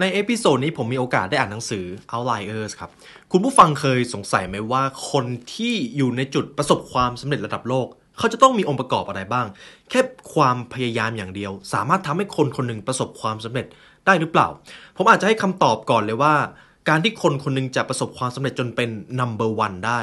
[0.00, 2.90] ใน episode นี้ผมมีโอกาสได้อ่านหนังสือ Outliers ครับ
[3.32, 5.24] คุณผู้ฟังเคยสงสัยไหมว่าคน
[5.54, 7.86] ที่อยู่ในจุดประสบความสำเร็จระดับโลก
[8.18, 9.46] เขาจะต้องมีองค์ประกอบอะไรบ้าง
[9.90, 10.00] แค่
[10.34, 13.66] ความพยายามอย่างเดียว สามารถทำให้คนคนหนึ่งประสบความสำเร็จ
[14.06, 14.48] ได้หรือเปล่า
[14.96, 16.34] ผมอาจจะให้คำตอบก่อนเลยว่า
[16.88, 18.90] การที่คนคนหนึ่งจะประสบความสำเร็จจนเป็น
[19.20, 20.00] number one ได้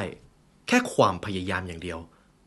[0.68, 1.98] แค่ความพยายามอย่างเดียว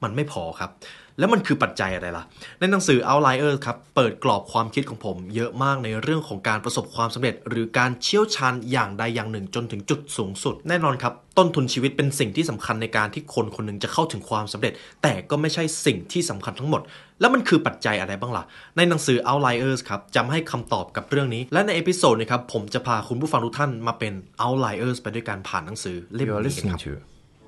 [0.04, 0.72] มันไม่พอครับ
[1.20, 2.24] แล้วมันคือปัจจัยอะไรล่ะ
[2.60, 14.74] ในหนังสือ Outliers ครับเปิดกรอบความคิดของผม เยอะมากในเรื่องของการประสบความสำเร็จ หรือการเชี่ยวชาญอย่างใดอย่างหนึ่งจนถึงจุดสูงสุด แน่นอนครับ ต้นทุนชีวิตเป็นสิ่งที่สำคัญในการที่คนคนหนึ่งจะเข้าถึงความสำเร็จ
[15.04, 16.82] แต่ก็ไม่ใช่สิ่งที่สำคัญทั้งหมด
[17.20, 18.44] แล้วมันคือปัจจัยอะไรบ้างล่ะ
[18.78, 26.80] ในหนังสือ Outliers ครับจะให้คำตอบกับเรื่องนี้ และใน episode นี้ครับผมจะพาคุณผู้ฟังทุกท่านมาเป็น Outliers ไปด้วยการผ่านหนังสือเล่มนี้ครับ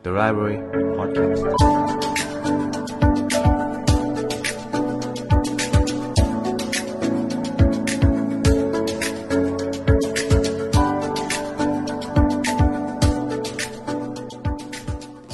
[0.04, 0.58] the Library
[0.98, 2.17] Podcast.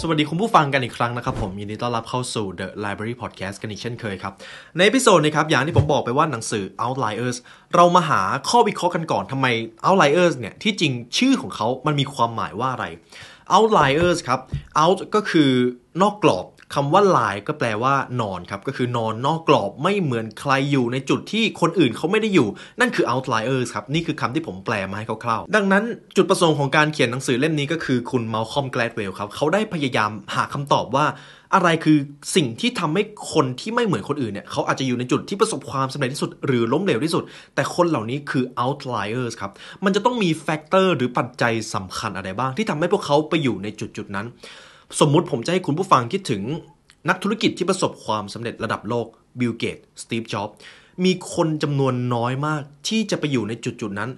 [0.05, 4.33] สวัสดีคุณผู้ฟังกันอีกครั้งนะครับผมยินดีต้อนรับเข้าสู่ The Library Podcast กันอีกเช่นเคยครับ
[4.77, 7.37] ในพิโซดนี้ครับ อย่างที่ผมบอกไปว่าหนังสือ Outliers
[7.75, 9.47] เรามาหาข้อวิเคราะห์กันก่อนทำไม
[9.85, 12.85] Outliers เนี่ย ที่จริงชื่อของเขามันมีความหมายว่าอะไร
[13.55, 14.39] Outliers ครับ
[14.83, 15.51] out ก็คือ
[16.01, 22.47] นอกกรอบ คำว่า lie ก็แปลว่านอนครับ ก็คือนอนนอกกรอบไม่เหมือนใครอยู่ในจุดที่คนอื่นเขาไม่ได้อยู่
[22.79, 25.83] นั่นคือ outliers ครับ นี่คือคำที่ผมแปลมาให้คร่าวๆ ดังนั้น
[26.15, 31.05] จุดประสงค์ของการเขียนหนังสือเล่มนี้ก็คือคุณ Malcolm Gladwell ครับ เขาได้พยายามหาคำตอบว่า
[31.53, 31.97] อะไรคือ
[32.35, 37.23] สิ่งที่ทำให้คนที่ไม่เหมือนคนอื่นเนี่ยเขาอาจจะอยู่ในจุดที่ประสบความสำเร็จที่สุด หรือล้มเหลวที่สุด
[37.55, 39.51] แต่คนเหล่านี้คือ outliers ครับ
[39.85, 44.27] มันจะต้องมี factor หรือปัจจัยสำคัญอะไรบ้างที่ทำให้พวกเขาไปอยู่ในจุดจุดนั้น
[44.99, 46.41] สมมุติผมจะให้คุณผู้ฟังคิดถึง
[47.09, 49.07] นักธุรกิจที่ประสบความสำเร็จระดับโลก
[49.39, 50.49] บิลเกตส์ สตีฟจ็อบส์
[51.05, 54.11] มีคนจำนวนน้อยมากที่จะไปอยู่ในจุดๆนั้น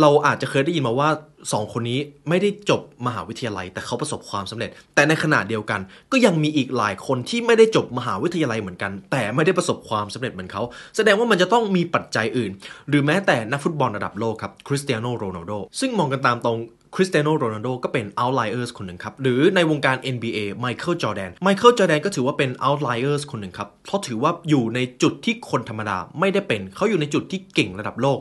[0.00, 1.08] เราอาจจะเคยได้ยินมาว่า
[1.52, 5.80] สองคนนี้ไม่ได้จบมหาวิทยาลัย แต่เขาประสบความสำเร็จ แต่ในขณะเดียวกัน
[6.12, 10.62] ก็ยังมีอีกหลายคนที่ไม่ได้จบมหาวิทยาลัยเหมือนกัน แต่ไม่ได้ประสบความสำเร็จเหมือนเขา
[10.96, 12.50] แสดงว่ามันจะต้องมีปัจจัยอื่น
[12.88, 16.58] หรือแม้แต่นักฟุตบอลระดับโลกครับคริสเตียโนโรนัลโดซึ่งมองกันตามตรง
[16.94, 28.18] คริสเตียโนโรนัลโดก็เป็น outliers คนหนึ่งครับ หรือในวงการ NBA ไมเคิลจอแดนไมเคิลจอแดนก็ถือว่าเป็น outliers คนหนึ่งครับ เพราะถือว่าอยู่ในจุดที่คนธรรมดาไม่ได้เป็น เขาอยู่ในจุดที่เก่งระดับโลก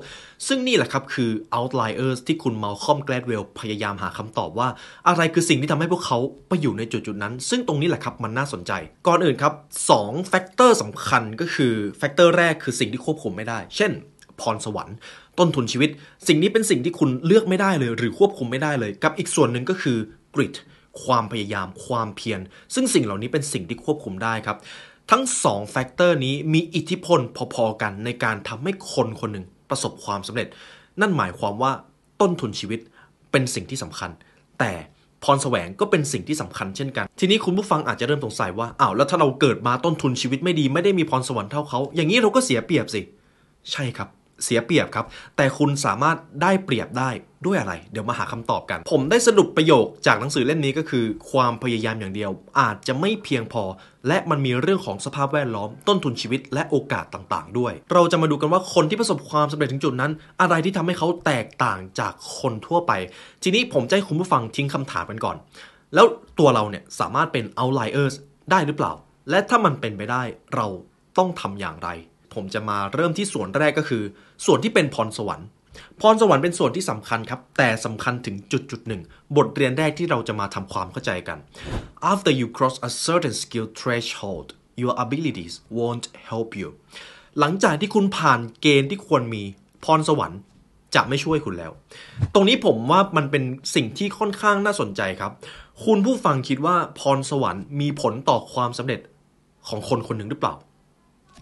[0.48, 4.68] ซึ่งนี่แหละครับคือ outliers ที่คุณ Malcolm Gladwell พยายามหาคำตอบว่า
[5.08, 8.72] อะไรคือสิ่งที่ทำให้พวกเขาไปอยู่ในจุดจุดๆนั้น ซึ่งตรงนี้แหละครับมันน่าสนใจ
[9.08, 9.54] ก่อนอื่นครับ
[9.92, 13.94] 2 factor สำคัญก็คือ factor แรกคือสิ่งที่ควบคุมไม่ได้ เช่น
[14.42, 14.98] พรสวรรค์
[15.40, 15.90] ต้นทุนชีวิต
[16.28, 19.98] สิ่งนี้เป็นสิ่งที่คุณเลือกไม่ได้เลย หรือควบคุมไม่ได้เลย กับอีกส่วนหนึ่งก็คือ
[20.36, 20.56] grit
[21.04, 22.40] ความพยายาม ความเพียร
[22.74, 24.58] ซึ่งสิ่งเหล่านี้เป็นสิ่งที่ควบคุมได้ครับ
[25.12, 27.20] ทั้ง2 factor นี้มีอิทธิพล
[27.54, 30.48] พอๆกันในการทำให้คนคนหนึ่งประสบความสำเร็จ
[31.02, 31.72] นั่นหมายความว่า
[32.22, 32.80] ต้นทุนชีวิต
[33.32, 34.10] เป็นสิ่งที่สำคัญ
[34.60, 34.72] แต่
[35.24, 43.02] พรแสวงก็เป็นสิ่งที่สำคัญเช่นกัน ทีนี้คุณผู้ฟังอาจจะเริ่มสงสัยว่า อ้าว แล้วถ้าเราเกิดมาต้นทุนชีวิตไม่ดี ไม่ได้มีพรสวรรค์เท่าเขา อย่างนี้เราก็เสียเปรียบสิ
[43.72, 44.10] ใช่ครับ
[44.44, 45.06] เสียเปรียบครับ
[45.38, 47.10] แต่คุณสามารถได้เปรียบได้
[47.46, 53.64] ด้วยอะไร เดี๋ยวมาหาคำตอบกัน ผมได้สรุปประโยคจากหนังสือเล่มนี้ก็คือ ความพยายามอย่างเดียวอาจจะไม่เพียงพอ
[54.08, 60.12] และมันมีเรื่องของสภาพแวดล้อม ต้นทุนชีวิตและโอกาสต่างๆ ด้วย เราจะมาดูกันว่าคนที่ประสบความสำเร็จถึงจุดนั้น
[60.42, 62.92] อะไรที่ทำให้เขาแตกต่างจากคนทั่วไป
[63.44, 65.38] ทีนี้ผมจะให้คุณผู้ฟังทิ้งคำถามกันก่อน
[65.94, 66.06] แล้ว
[66.40, 68.16] ตัวเราเนี่ยสามารถเป็น outliers
[68.52, 68.94] ได้หรือเปล่า
[69.30, 70.24] และถ้ามันเป็นไปได้
[70.56, 70.68] เรา
[71.18, 71.90] ต้องทำอย่างไร
[72.34, 74.04] ผมจะมาเริ่มที่ส่วนแรกก็คือ
[74.46, 75.48] ส่วนที่เป็นพรสวรรค์
[76.02, 79.02] พรสวรรค์เป็นส่วนที่สำคัญครับ แต่สำคัญถึงจุดจุดหนึ่ง
[79.38, 81.38] บทเรียนแรกที่เราจะมาทำความเข้าใจกัน
[82.12, 84.48] after you cross a certain skill threshold
[84.82, 86.70] your abilities won't help you
[87.40, 89.44] หลังจากที่คุณผ่านเกณฑ์ที่ควรมี
[89.86, 90.40] พรสวรรค์
[90.96, 91.72] จะไม่ช่วยคุณแล้ว
[92.34, 93.44] ตรงนี้ผมว่ามันเป็น
[93.76, 95.32] สิ่งที่ค่อนข้างน่าสนใจครับ
[95.86, 99.02] คุณผู้ฟังคิดว่าพรสวรรค์มีผลต่อความสำเร็จ
[99.68, 100.54] ของคนคนหนึ่งหรือเปล่า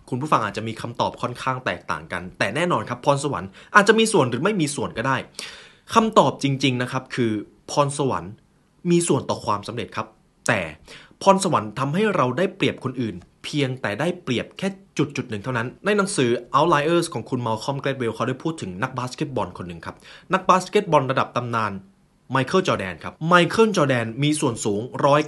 [0.10, 5.18] คุณผู้ฟังอาจจะมีคำตอบค่อนข้างแตกต่างกัน แต่แน่นอนครับพรสวรรค์อาจจะมีส่วนหรือไม่มีส่วนก็ได้
[5.94, 7.32] คำตอบจริง ๆนะครับ คือ
[7.72, 8.32] พรสวรรค์
[8.92, 10.08] มีส่วนต่อความสำเร็จครับ
[10.48, 10.62] แต่
[11.24, 14.68] พรสวรรค์ทำให้เราได้เปรียบคนอื่น เพียงแต่ได้เปรียบแค่
[14.98, 19.96] จุดจุดหนึ่งเท่านั้น ในหนังสือ Outliers ของคุณ Malcolm Gladwell เขาได้พูดถึงนักบาสเกตบอลคนหนึ่งครับ
[20.34, 21.72] นักบาสเกตบอลระดับตำนาน
[22.32, 24.82] ไมเคิลจอแดนครับไมเคิลจอแดนมีส่วนสูง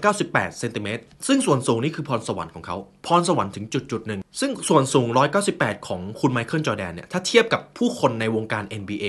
[0.06, 5.08] 198 เซนติเมตรซึ่งส่วนสูงนี่คือพรสวรรค์ของเขา พรสวรรค์ถึงจุดจุดหนึ่งซึ่งส่วนสูง
[5.48, 9.06] 198 ของคุณไมเคิลจอแดนเนี่ยถ้าเทียบกับผู้คนในวงการ NBA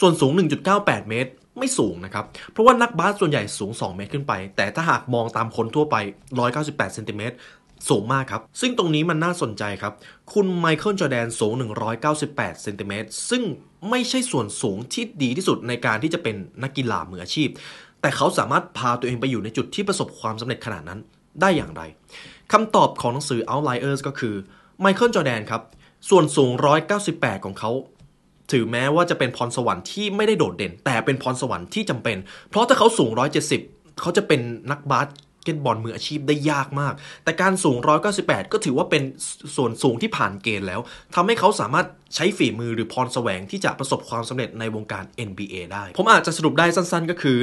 [0.00, 0.30] ส่วนสูง
[0.70, 5.96] 1.98 เมตรไม่สูงนะครับ เพราะว่านักบาสส่วนใหญ่สูง 2 เมตรขึ้นไป แต่ถ้าหากมองตามคนทั่วไป
[6.46, 7.36] 198 เซนติเมตร
[7.88, 9.92] สูงมากครับ ซึ่งตรงนี้มันน่าสนใจครับ
[10.32, 11.52] คุณไมเคิลจอแดนสูง
[12.08, 13.42] 198 เซนติเมตรซึ่ง
[13.90, 17.48] ไม่ใช่ส่วนสูงที่ดีที่สุดในการที่จะเป็นนักกีฬามืออาชีพ
[18.00, 21.00] แต่เขาสามารถพาตัวเองไปอยู่ในจุดที่ประสบความสำเร็จขนาดนั้น
[21.40, 21.82] ได้อย่างไร
[22.52, 24.34] คำตอบของหนังสือ Outliers ก็คือ
[24.80, 25.62] ไมเคิลจอแดนครับ
[26.10, 26.50] ส่วนสูง
[26.98, 27.70] 198 ของเขา
[28.52, 32.16] ถือแม้ว่าจะเป็นพรสวรรค์ที่ไม่ได้โดดเด่น แต่เป็นพรสวรรค์ที่จำเป็น
[32.48, 33.10] เพราะถ้าเขาสูง
[33.56, 34.40] 170 เขาจะเป็น
[34.70, 35.08] นักบาส
[35.44, 36.94] เกตบอลมืออาชีพได้ยากมาก
[37.24, 37.76] แต่การสูง
[38.14, 39.02] 198 ก็ถือว่าเป็น
[39.56, 40.80] ส่วนสูงที่ผ่านเกณฑ์แล้ว
[41.14, 47.36] ทำให้เขาสามารถใช้ฝีมือหรือพรแสวงที่จะประสบความสำเร็จในวงการ NBA ได้ ผมอาจจะสรุปได้สั้นๆ ก็คือ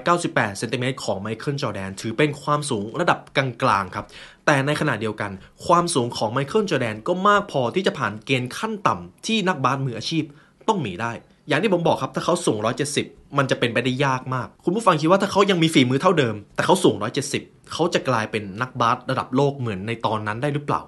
[0.00, 4.06] 198 เซนติเมตรของไมเคิลจอแดนถือเป็นความสูงระดับกลางๆ ครับ
[4.46, 5.30] แต่ในขณะเดียวกัน
[5.66, 10.24] ความสูงของไมเคิลจอแดนก็มากพอที่จะผ่านเกณฑ์ขั้นต่ำที่นักบาสมืออาชีพ
[10.68, 11.12] ต้องมีได้
[11.48, 12.58] อย่างที่ผมบอกครับถ้าเขาสูง
[12.98, 16.96] 170 มันจะเป็นไปได้ยากมาก คุณผู้ฟังคิดว่าถ้าเขายังมีฝีมือเท่าเดิม แต่เขาสูง
[17.34, 20.80] 170 เขาจะกลายเป็นนักบาสระดับโลกเหมือนในตอนนั้นได้หรือเปล่า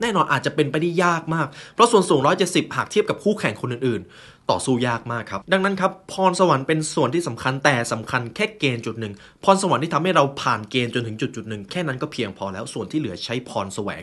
[0.00, 9.14] แน่นอนอาจจะเป็นไปได้ยากมาก เพราะส่วนสูง 170 หากเทียบกับคู่แข่งคนอื่นๆ ต่อสู้ยากมากครับ ดังนั้นครับพรสวรรค์เป็นส่วนที่สำคัญแต่สำคัญแค่เกณฑ์จุดหนึ่ง
[9.44, 14.02] พรสวรรค์ที่ทำให้เราผ่านเกณฑ์จนถึงจุดจุดหนึ่งแค่นั้นก็เพียงพอแล้วส่วนที่เหลือใช้พรแสวง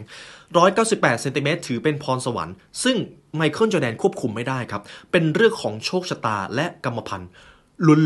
[0.59, 2.97] 198เซนติเมตรถือเป็นพรสวรรค์ ซึ่ง
[3.35, 4.81] ไมเคิลจอแดนควบคุมไม่ได้ครับ
[5.11, 7.29] เป็นเรื่องของโชคชะตาและกรรมพันธุ์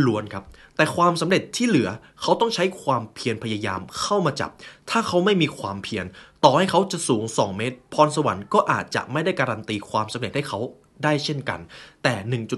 [0.08, 0.44] ล้วนๆครับ
[0.76, 1.90] แต่ความสำเร็จที่เหลือ
[2.22, 4.50] เขาต้องใช้ความเพียรพยายามเข้ามาจับ
[4.90, 6.06] ถ้าเขาไม่มีความเพียร
[6.44, 10.60] ต่อให้เขาจะสูง 2 เมตร พรสวรรค์ก็อาจจะไม่ได้การันตีความสำเร็จให้เขา
[11.04, 11.60] ได้เช่นกัน
[12.04, 12.14] แต่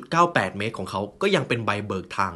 [0.07, 2.33] 1.98 เมตรของเขาก็ยังเป็นใบเบิกทาง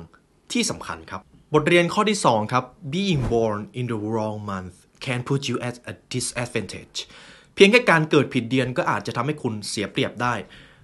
[0.52, 1.22] ที่สำคัญครับ
[1.54, 2.64] บทเรียนข้อที่ 2 ครับ
[2.94, 6.98] being born in the wrong month can put you at a disadvantage
[7.56, 10.36] เพียงแค่การเกิดผิดเดือนก็อาจจะทำให้คุณเสียเปรียบได้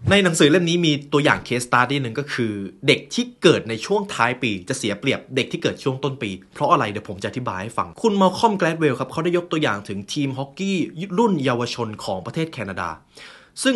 [0.10, 2.54] ในหนังสือเล่มนี้มีตัวอย่าง case study หนึ่งก็คือ
[2.88, 10.78] เด็กที่เกิดในช่วงท้ายปี จะเสียเปรียบเด็กที่เกิดช่วงต้นปี เพราะอะไรเดี๋ยวผมจะอธิบายให้ฟัง คุณ Malcolm Gladwell ครับเขาได้ยกตัวอย่างถึงทีมฮอกกี้
[11.18, 12.90] รุ่นเยาวชนของประเทศแคนาดา
[13.64, 13.76] ซึ่ง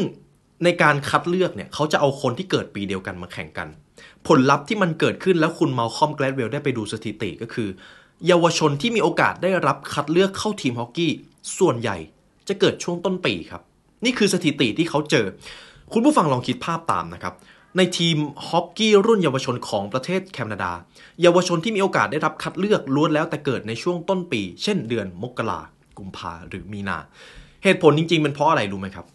[0.63, 3.67] ในการคัดเลือกเนี่ยเขาจะเอาคนที่เกิดปีเดียวกันมาแข่งกัน
[4.27, 7.69] ผลลัพธ์ที่มันเกิดขึ้นแล้วคุณมาคอมแกลดเวลได้ไปดูสถิติก็คือ
[8.27, 11.11] เยาวชนที่มีโอกาสได้รับคัดเลือกเข้าทีมฮอกกี้
[11.59, 11.97] ส่วนใหญ่
[12.47, 13.61] จะเกิดช่วงต้นปีครับ
[14.05, 15.25] นี่คือสถิติที่เขาเจอ
[15.94, 17.33] คุณผู้ฟังลองคิดภาพตามนะครับ
[17.77, 18.17] ในทีม
[18.50, 20.71] ฮอกกี้รุ่นเยาวชนของประเทศแคนาดา
[21.21, 25.59] เยาวชนที่มีโอกาสได้รับคัดเลือกล้วนแล้วแต่เกิดในช่วงต้นปี เช่น เดือนมกรา
[25.97, 26.97] กุมภาหรือมีนา
[27.63, 29.05] เหตุผลจริงๆเป็นเพราะอะไรรู้ไหมครับ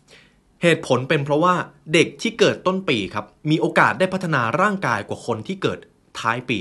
[0.63, 1.55] เหตุผลเป็นเพราะว่า
[1.95, 5.79] เด็กที่เกิดต้นปีครับมีโอกาสได้พัฒนาร่างกายกว่าคนที่เกิด
[6.21, 6.59] ท้ายปี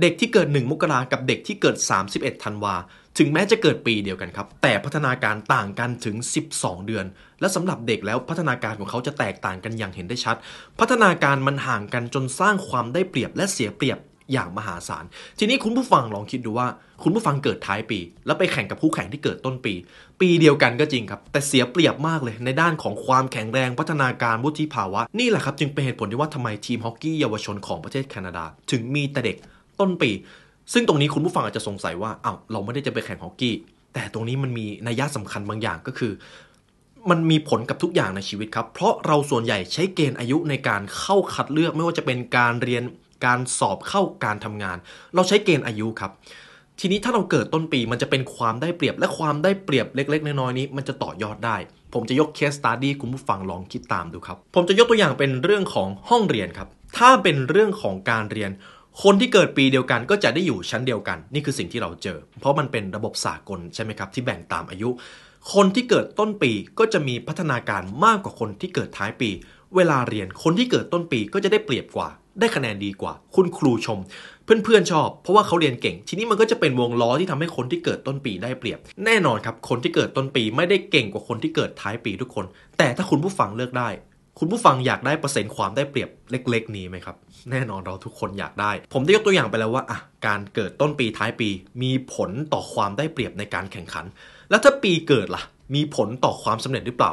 [0.00, 1.76] เด็กที่เกิด 1 มกรากับเด็กที่เกิด
[2.10, 2.74] 31ธันวา
[3.18, 6.16] ถึงแม้จะเกิดปีเดียวกันครับ แต่พัฒนาการต่างกันถึง
[6.52, 7.06] 12 เดือน
[7.40, 10.36] และสำหรับเด็กแล้วพัฒนาการของเขาจะแตกต่างกันอย่างเห็นได้ชัด
[10.80, 13.98] พัฒนาการมันห่างกันจนสร้างความได้เปรียบและเสียเปรียบ
[14.32, 15.04] อย่างมหาศาล
[15.38, 16.68] ทีนี้คุณผู้ฟังลองคิดดูว่า
[17.02, 19.74] คุณผู้ฟังเกิดท้ายปี แล้วไปแข่งกับผู้แข่งที่เกิดต้นปี
[20.20, 29.36] ปีเดียวกันก็จริงครับ แต่เสียเปรียบมากเลยในด้านของความแข็งแรงพัฒนาการวุฒิภาวะ นี่แหละครับจึงเป็นเหตุผลที่ว่าทำไมทีมฮอกกี้เยาวชนของประเทศแคนาดา ถึงมีแต่เด็ก
[29.80, 30.10] ต้นปี
[30.72, 33.54] ซึ่งตรงนี้คุณผู้ฟังอาจจะสงสัยว่าอ้าวเราไม่ได้จะไปแข่งฮอกกี้
[33.94, 36.12] แต่ตรงนี้มันมีนัยยะสำคัญบางอย่างก็คือ
[37.10, 42.82] มันมีผลกับทุกอย่างในชีวิตครับ เพราะเราส่วนใหญ่ใช้เกณฑ์อายุในการเข้าคัดเลือกไม่ว่าจะเป็นการเรียน
[43.24, 44.76] การสอบเข้าการทำงาน
[45.14, 46.12] เราใช้เกณฑ์อายุครับ
[46.80, 51.56] ทีนี้ถ้าเราเกิดต้นปีมันจะเป็นความได้เปรียบและความได้เปรียบเล็ก ๆ น้อยๆนี้ มันจะต่อยอดได้
[51.94, 56.68] ผมจะยกเคสตัดดี้คุณผู้ฟังลองคิดตามดูครับ ผมจะยกตัวอย่างเป็นเรื่องของห้องเรียนครับ
[56.98, 58.50] ถ้าเป็นเรื่องของการเรียน
[59.02, 64.88] คนที่เกิดปีเดียวกันก็จะได้อยู่ชั้นเดียวกัน นี่คือสิ่งที่เราเจอ เพราะมันเป็นระบบสากลใช่ไหมครับ ที่แบ่งตามอายุ
[65.52, 69.30] คนที่เกิดต้นปีก็จะมีพัฒนาการมากกว่าคนที่เกิดท้ายปี
[69.76, 72.08] เวลาเรียนคนที่เกิดต้นปีก็จะได้เปรียบกว่า
[72.40, 73.98] ได้คะแนนดีกว่า คุณครูชม
[74.44, 82.44] เพื่อนๆชอบ เพราะว่าเขาเรียนเก่ง ทีนี้มันก็จะเป็นวงล้อที่ทำให้คนที่เกิดต้นปีได้เปรียบ แน่นอนครับคนที่เกิดต้นปีไม่ได้เก่งกว่าคนที่เกิดท้ายปีทุกคน
[82.78, 83.88] แต่ถ้าคุณผู้ฟังเลือกได้
[84.38, 87.16] คุณผู้ฟังอยากได้เปอร์เซ็นต์ความได้เปรียบเล็ก ๆ นี้ไหมครับ
[87.50, 91.48] แน่นอนเราทุกคนอยากได้ ผมได้ยกตัวอย่างไปแล้วว่าอะการเกิดต้นปีท้ายปี
[91.82, 94.04] มีผลต่อความได้เปรียบในการแข่งขัน
[94.50, 95.42] แล้วถ้าปีเกิดล่ะ
[95.74, 97.12] มีผลต่อความสำเร็จหรือเปล่า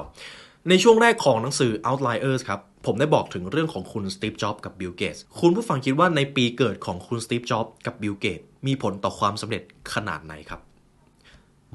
[0.70, 10.60] ในช่วงแรกของหนังสือ Outliers ครับ ผมได้บอกถึงเรื่องของคุณสตีฟจ็อบส์กับบิลเกตส์คุณผู้ฟังคิดว่าในปีเกิดของคุณสตีฟจ็อบส์กับบิลเกตส์มีผลต่อความสำเร็จขนาดไหนครับ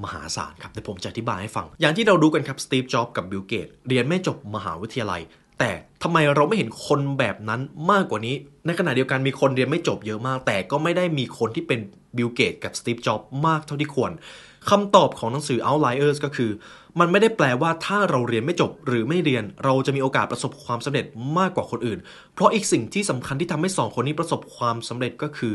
[0.04, 5.22] มหาศาลครับเดี๋ยวผมจะอธิบายให้ฟัง อย่างที่เราดูกันครับสตีฟจ็อบส์กับบิลเกตส์เรียนไม่จบมหาวิทยาลัย
[5.58, 5.70] แต่
[6.02, 7.60] ทำไมเราไม่เห็นคนแบบนั้น
[7.90, 8.34] มากกว่านี้
[8.66, 11.80] ในขณะเดียวกันมีคนเรียนไม่จบเยอะมาก แต่ก็ไม่ได้มีคนที่เป็น
[12.16, 14.12] บิลเกตส์กับสตีฟจ็อบส์มากเท่าที่ควร
[14.70, 16.50] คำตอบของหนังสือ Outliers ก็คือ
[17.00, 21.06] มันไม่ได้แปลว่าถ้าเราเรียนไม่จบหรือไม่เรียน เราจะมีโอกาสประสบความสำเร็จ
[21.38, 21.98] มากกว่าคนอื่น
[22.34, 25.54] เพราะอีกสิ่งที่สำคัญที่ทำให้สองคนนี้ประสบความสำเร็จก็คือ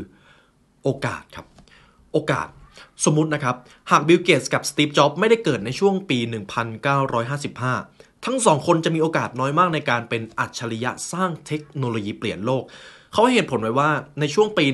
[0.84, 1.46] โอกาสครับ
[2.14, 2.48] โอกาส
[3.06, 3.56] สมมุตินะครับ
[3.92, 6.20] หากบิลเกตส์กับสตีฟจ็อบส์ไม่ได้เกิดในช่วงปี
[7.42, 12.64] 1955 ทั้งสองคนจะมีโอกาสน้อยมากในการเป็นอัจฉริยะสร้างเทคโนโลยีเปลี่ยนโลก
[13.14, 13.90] เขาให้เหตุผลไว้ว่า
[14.20, 14.66] ในช่วงปี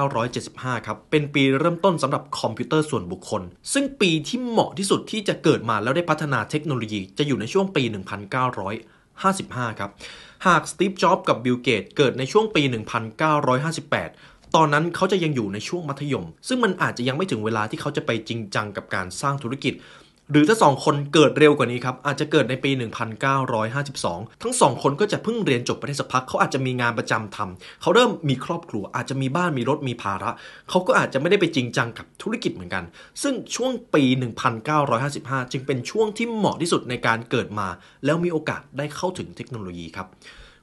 [0.00, 3.42] 1975 ครับ เป็นปีเริ่มต้นสำหรับคอมพิวเตอร์ส่วนบุคคล
[3.72, 7.82] ซึ่งปีที่เหมาะที่สุดที่จะเกิดมาแล้วได้พัฒนาเทคโนโลยีจะอยู่ในช่วงปี
[8.40, 9.90] 1955 ครับ
[10.46, 12.62] หากสตีฟ จ็อบส์กับบิล เกตเกิดในช่วงปี
[13.38, 19.74] 1958ตอนนั้นเขาจะยังอยู่ในช่วงมัธยม ซึ่งมันอาจจะยังไม่ถึงเวลาที่เขาจะไปจริงจังกับการสร้างธุรกิจ
[20.30, 22.70] หรือถ้าสองคนเกิดเร็วกว่านี้ครับ อาจจะเกิดในปี
[23.36, 30.30] 1952 ทั้งสองคนก็จะเพิ่งเรียนจบไปได้สักพัก เขาอาจจะมีงานประจำทำเขาเริ่มมีครอบครัว อาจจะมีบ้านมีรถมีภาระ
[30.70, 32.84] เขาก็อาจจะไม่ได้ไปจริงจังกับธุรกิจเหมือนกัน
[33.22, 34.02] ซึ่งช่วงปี
[34.78, 37.68] 1955 จึงเป็นช่วงที่เหมาะที่สุดในการเกิดมา
[38.04, 40.06] แล้วมีโอกาสได้เข้าถึงเทคโนโลยีครับ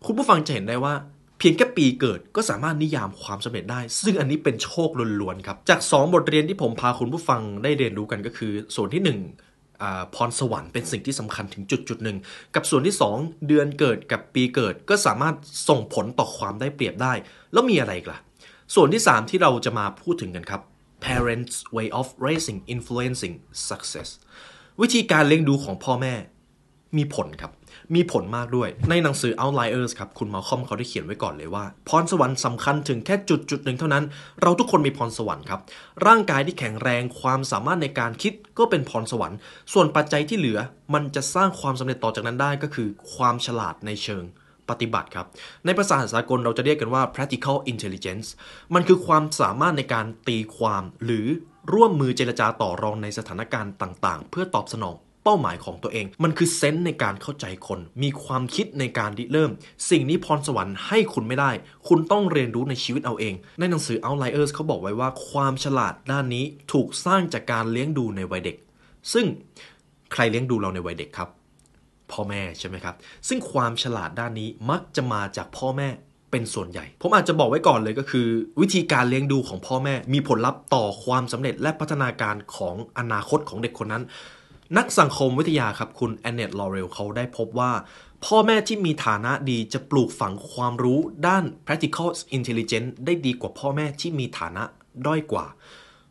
[0.06, 0.94] คุณผู้ฟังจะเห็นได้ว่า
[1.40, 4.90] เพียงแค่ปีเกิดก็สามารถนิยามความสำเร็จได้ ซึ่งอันนี้เป็นโชค
[5.22, 9.18] ล้วนๆครับ จาก 2 บทเรียนที่ผมพาคุณผู้ฟังได้เรียนรู้กันก็คือ ส่วนที่1อ่า
[10.16, 12.18] พรสวรรค์เป็นสิ่งที่สำคัญถึงจุดจุดหนึ่ง
[12.56, 15.36] กับส่วนที่ 2 เดือนเกิดกับปีเกิดก็สามารถ
[15.70, 17.14] ส่งผลต่อความได้เปรียบได้
[17.54, 18.18] แล้วมีอะไรกล่ะ
[18.76, 20.62] ส่วนที่ 3 ที่เราจะมาพูดถึงกันครับ
[21.06, 23.36] parents way of raising influencing
[23.70, 24.10] success
[24.82, 26.16] วิธีการเลี้ยงดูของพ่อแม่
[26.98, 27.52] มีผลครับ
[27.96, 34.04] มีผลมากด้วย ในหนังสือ Outliers ครับ คุณมาคอมเขาได้เขียนไว้ก่อนเลยว่า พรสวรรค์สำคัญถึงแค่จุดจุดหนึ่งเท่านั้น
[34.42, 35.62] เราทุกคนมีพรสวรรค์ครับ
[36.08, 39.38] ร่างกายที่แข็งแรง ความสามารถในการคิดก็เป็นพรสวรรค์
[39.74, 40.60] ส่วนปัจจัยที่เหลือ
[40.94, 44.24] มันจะสร้างความสำเร็จต่อจากนั้นได้ก็คือ ความฉลาดในเชิง
[44.70, 45.26] ปฏิบัติครับ
[45.66, 48.28] ในภาษาสากลเราจะเรียกกันว่า practical intelligence
[48.74, 51.28] มันคือความสามารถในการตีความ หรือ
[51.74, 54.96] ร่วมมือเจรจาต่อรองในสถานการณ์ต่าง ๆ เพื่อตอบสนอง
[55.30, 59.52] เป้าหมายของตัวเอง มันคือเซนส์ในการเข้าใจคน มีความคิดในการริเริ่ม
[59.90, 61.52] สิ่งนี้พรสวรรค์ให้คุณไม่ได้
[61.88, 68.58] คุณต้องเรียนรู้ในชีวิตเอาเอง ในหนังสือ Outliers เขาบอกไว้ว่าความฉลาดด้านนี้ถูกสร้างจากการเลี้ยงดูในวัยเด็ก
[69.14, 69.26] ซึ่ง
[70.14, 71.30] ใครเลี้ยงดูเราในวัยเด็กครับ
[72.12, 72.96] พ่อแม่ใช่ไหมครับ
[73.28, 75.90] ซึ่งความฉลาดด้านนี้มักจะมาจากพ่อแม่
[76.32, 78.28] เป็นส่วนใหญ่ ผมอาจจะบอกไว้ก่อนเลยก็คือ
[78.62, 84.04] วิธีการเลี้ยงดูของพ่อแม่ มีผลลัพธ์ต่อความสำเร็จและพัฒนาการของอนาคตของเด็กคนนั้น
[84.78, 87.72] นักสังคมวิทยาครับคุณแอนเนตลอเรลเขาได้พบว่า
[88.26, 94.64] พ่อแม่ที่มีฐานะดีจะปลูกฝังความรู้ด้าน practical intelligence ได้ดีกว่าพ่อแม่ที่มีฐานะ
[95.06, 95.46] ด้อยกว่า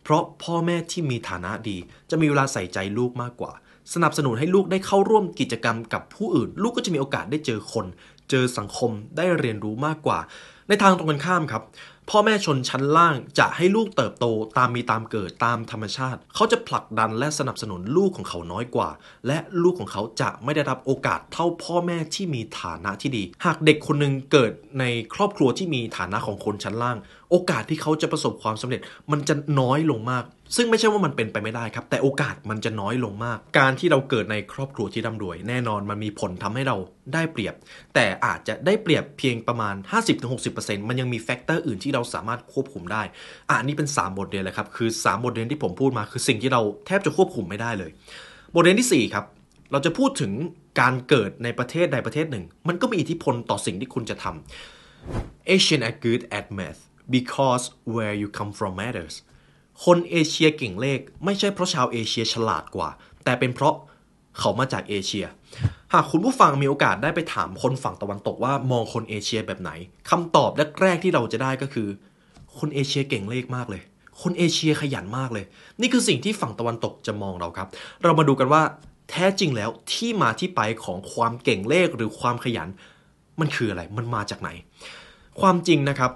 [0.02, 1.76] เพราะพ่อแม่ที่มีฐานะดี
[2.10, 3.52] จะมีเวลาใส่ใจลูกมากกว่า
[3.94, 7.86] สนับสนุนให้ลูกได้เข้าร่วมกิจกรรมกับผู้อื่น ลูกก็จะมีโอกาสได้เจอคน
[8.30, 10.18] เจอสังคมได้เรียนรู้มากกว่า
[10.68, 11.62] ในทางตรงกันข้ามครับ
[12.10, 14.26] พ่อแม่ชนชั้นล่างจะให้ลูกเติบโต
[14.58, 18.90] ตามมีตามเกิดตามธรรมชาติ เขาจะผลักดันและสนับสนุนลูกของเขาน้อยกว่า
[19.26, 24.84] และลูกของเขาจะไม่ได้รับโอกาสเท่าพ่อแม่ที่มีฐานะที่ดี หากเด็กคนหนึ่งเกิดใน
[25.14, 26.96] ครอบครัวที่มีฐานะของคนชั้นล่าง
[27.30, 28.80] โอกาสที่เขาจะประสบความสำเร็จ
[29.12, 30.25] มันจะน้อยลงมาก
[30.56, 36.76] ซึ่งไม่ใช่ว่ามันเป็นไปไม่ได้ครับ แต่โอกาสมันจะน้อยลงมาก การที่เราเกิดในครอบครัวที่ร่ำรวย แน่นอนมันมีผลทำให้เรา
[37.14, 37.54] ได้เปรียบ
[37.95, 39.75] แต่อาจจะได้เปรียบเพียงประมาณ
[40.33, 43.02] 50-60%มันยังมี factor อื่นที่เราสามารถควบคุมได้
[43.50, 47.90] อะนี่เป็น 3 บทเรียนเลยครับคือ 3 บทเรียนที่ผมพูดมาคือสิ่งที่เราแทบจะควบคุมไม่ได้เลย
[48.54, 49.25] บทเรียนที่4ครับ
[49.73, 50.33] เราจะพูดถึง
[50.80, 56.80] การเกิดในประเทศใดประเทศหนึ่ง มันก็มีอิทธิพลต่อสิ่งที่คุณจะทำ Asian are good at math
[57.14, 59.14] because where you come from matters
[59.84, 62.88] คนเอเชียเก่งเลข ไม่ใช่เพราะชาวเอเชียฉลาดกว่า
[63.25, 63.75] แต่เป็นเพราะ
[64.38, 65.26] เขามาจากเอเชีย
[65.92, 69.70] หากคุณผู้ฟังมีโอกาสได้ไปถามคนฝั่งตะวันตกว่ามองคนเอเชียแบบไหน
[70.10, 70.50] คำตอบ
[70.82, 71.88] แรกๆที่เราจะได้ก็คือ
[72.58, 73.82] คนเอเชียเก่งเลขมากเลย
[74.22, 75.44] คนเอเชียขยันมากเลย
[75.80, 77.68] นี่คือสิ่งที่ฝั่งตะวันตกจะมองเราครับ
[78.02, 78.62] เรามาดูกันว่า
[79.10, 82.68] แท้จริงแล้วที่มาที่ไปของความเก่งเลขหรือความขยัน
[83.40, 84.50] มันคืออะไร มันมาจากไหน
[85.40, 86.12] ความจริงนะครับ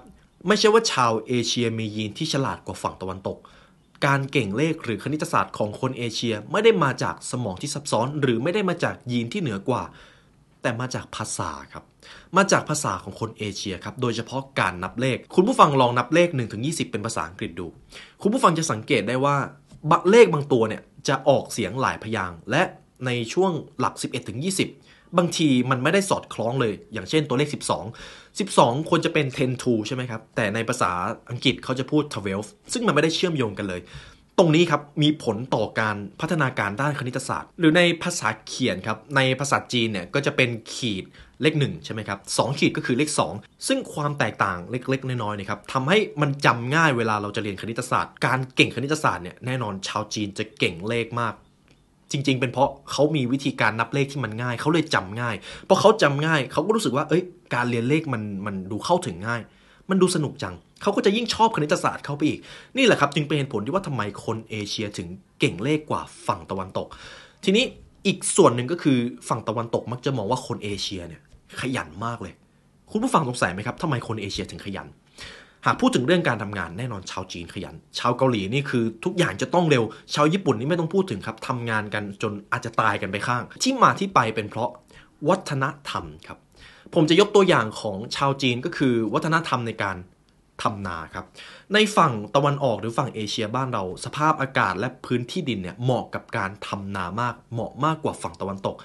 [0.46, 3.38] ไม่ใช่ว่าชาวเอเชียมียีนที่ฉลาดกว่าฝั่งตะวันตก
[4.06, 9.82] การเก่งเลขหรือคณิตศาสตร์ของคนเอเชียไม่ได้มาจากสมองที่ซับซ้อน หรือไม่ได้มาจากยีนที่เหนือกว่า
[10.62, 11.84] แต่มาจากภาษาครับ
[12.36, 17.66] มาจากภาษาของคนเอเชียครับ โดยเฉพาะการนับเลข คุณผู้ฟังลองนับเลข1ถึง20 เป็นภาษาอังกฤษดู
[18.22, 19.36] คุณผู้ฟังจะสังเกตได้ว่า
[19.90, 22.62] บะเลขบางตัวเนี่ยจะออกเสียงหลายพยางค์และ
[23.06, 27.48] ในช่วงหลัก 11ถึง20 บางทีมันไม่ได้สอดคล้องเลย อย่างเช่นตัวเลข
[28.08, 30.90] 12 12 ควรจะเป็น10 to ใช่ไหมครับ แต่ในภาษา
[31.30, 32.02] อังกฤษเขาจะพูด
[32.38, 33.80] 12ซึ่งมันไม่ได้เชื่อมโยงกันเลย
[34.38, 41.04] ตรงนี้ครับ มีผลต่อการพัฒนาการด้านคณิตศาสตร์ หรือในภาษาเขียนครับ ในภาษาจีนเนี่ยก็จะเป็นขีด
[41.42, 51.34] เลข1ใช่ไหมครับสขีดก็คือเลข 2 ซึ่งความแตกต่างเล็ก ๆ น้อยๆนะครับทำให้มันจำง่ายเวลาเราจะเรียนคณิตศาสตร์ การเก่งคณิตศาสตร์เนี่ยแน่นอนชาวจีนจะเก่งเลขมาก
[52.12, 57.22] จริง ๆ เป็นเพราะเขามีวิธีการนับเลขที่มันง่าย เขาเลยจำง่าย เพราะเขาจำง่ายเขาก็รู้สึกว่า เอ้ย
[57.54, 59.40] การเรียนเลขมันมันดูเข้าถึงง่าย
[59.90, 62.38] มันดูสนุกจัง เขาก็จะยิ่งชอบคณิตศาสตร์เข้าไปอีก
[62.76, 65.08] นี่แหละครับจึงเป็นเหตุผลที่ว่าทำไมคนเอเชียถึง
[65.40, 66.86] เก่งเลขกว่าฝั่งตะวันตก
[67.44, 67.64] ทีนี้
[68.06, 68.98] อีกส่วนหนึ่งก็คือ
[69.28, 71.22] ฝั่งตะวันตกมักจะมองว่าคนเอเชียเนี่ย
[71.60, 72.34] ขยันมากเลย
[72.90, 74.88] คุณผู้ฟังสงสัยไหมครับทำไมคนเอเชียถึงขยัน
[75.66, 84.70] หากพูดถึงเรื่องการทำงานแน่นอนชาวจีนขยัน ชาวเกาหลีนี่คือทุกอย่างจะต้องเร็ว ชาวญี่ปุ่นนี่ไม่ต้องพูดถึงครับทำงานกันจนอาจจะตายกันไปข้าง ที่มาที่ไปเป็นเพราะ
[85.28, 86.38] วัฒนธรรมครับ
[86.94, 89.96] ผมจะยกตัวอย่างของชาวจีนก็คือวัฒนธรรมในการ
[90.62, 91.26] ทำนาครับ
[91.74, 98.76] ในฝั่งตะวันออกหรือฝั่งเอเชียบ้านเราสภาพอากาศและพื้นที่ดินเนี่ยเหมาะกับการทำนามาก เหมาะมากกว่าฝั่งตะวันตก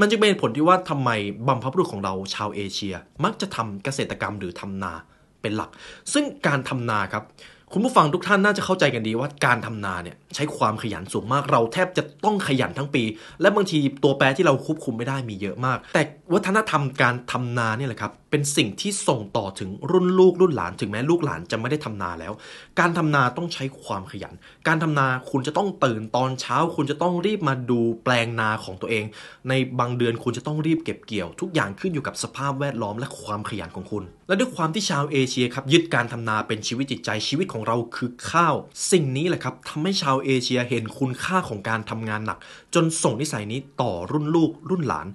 [0.00, 1.10] มันจึงเป็นผลที่ว่าทำไม
[1.48, 2.94] บัมพบุรุษของเราชาวเอเชีย
[3.24, 4.92] มักจะทำเกษตรกรรมหรือทำนา
[5.42, 5.70] เป็นหลัก
[6.12, 7.24] ซึ่งการทำนาครับ
[7.74, 13.02] คุณผู้ฟังทุกท่านน่าจะเข้าใจกันดีว่าการทำนาเนี่ยใช้ความขยันสูงมาก เราแทบจะต้องขยันทั้งปี
[13.40, 16.02] และบางทีตัวแปรที่เราควบคุมไม่ได้มีเยอะมาก แต่
[16.34, 22.32] วัฒนธรรมการทำนาเนี่ยแหละครับเป็นสิ่งที่ส่งต่อถึงรุ่นลูกรุ่นหลานถึงแม้ลูกหลานจะไม่ได้ทำนาแล้ว
[22.80, 24.34] การทำนาต้องใช้ความขยัน
[24.68, 29.04] การทำนาคุณจะต้องตื่นตอนเช้า คุณจะต้องรีบมาดูแปลงนาของตัวเอง
[29.48, 38.54] ในบางเดือนคุณจะต้องรีบเก็บเกี่ยว ทุกอย่างขึ้นอยู่กับสภาพแวดล้อมและความขยันของคุณ และด้วยความที่ชาวเอเชียครับยึดการทำนาเป็นชีวิตจิตใจชีวิตของเราคือข้าว
[38.92, 42.38] สิ่งนี้แหละครับทำให้ชาวเอเชียเห็นคุณค่าของการทำงานหนัก
[42.74, 45.06] จนส่งนิสัยนี้ต่อรุ่นลูกรุ่นหลาน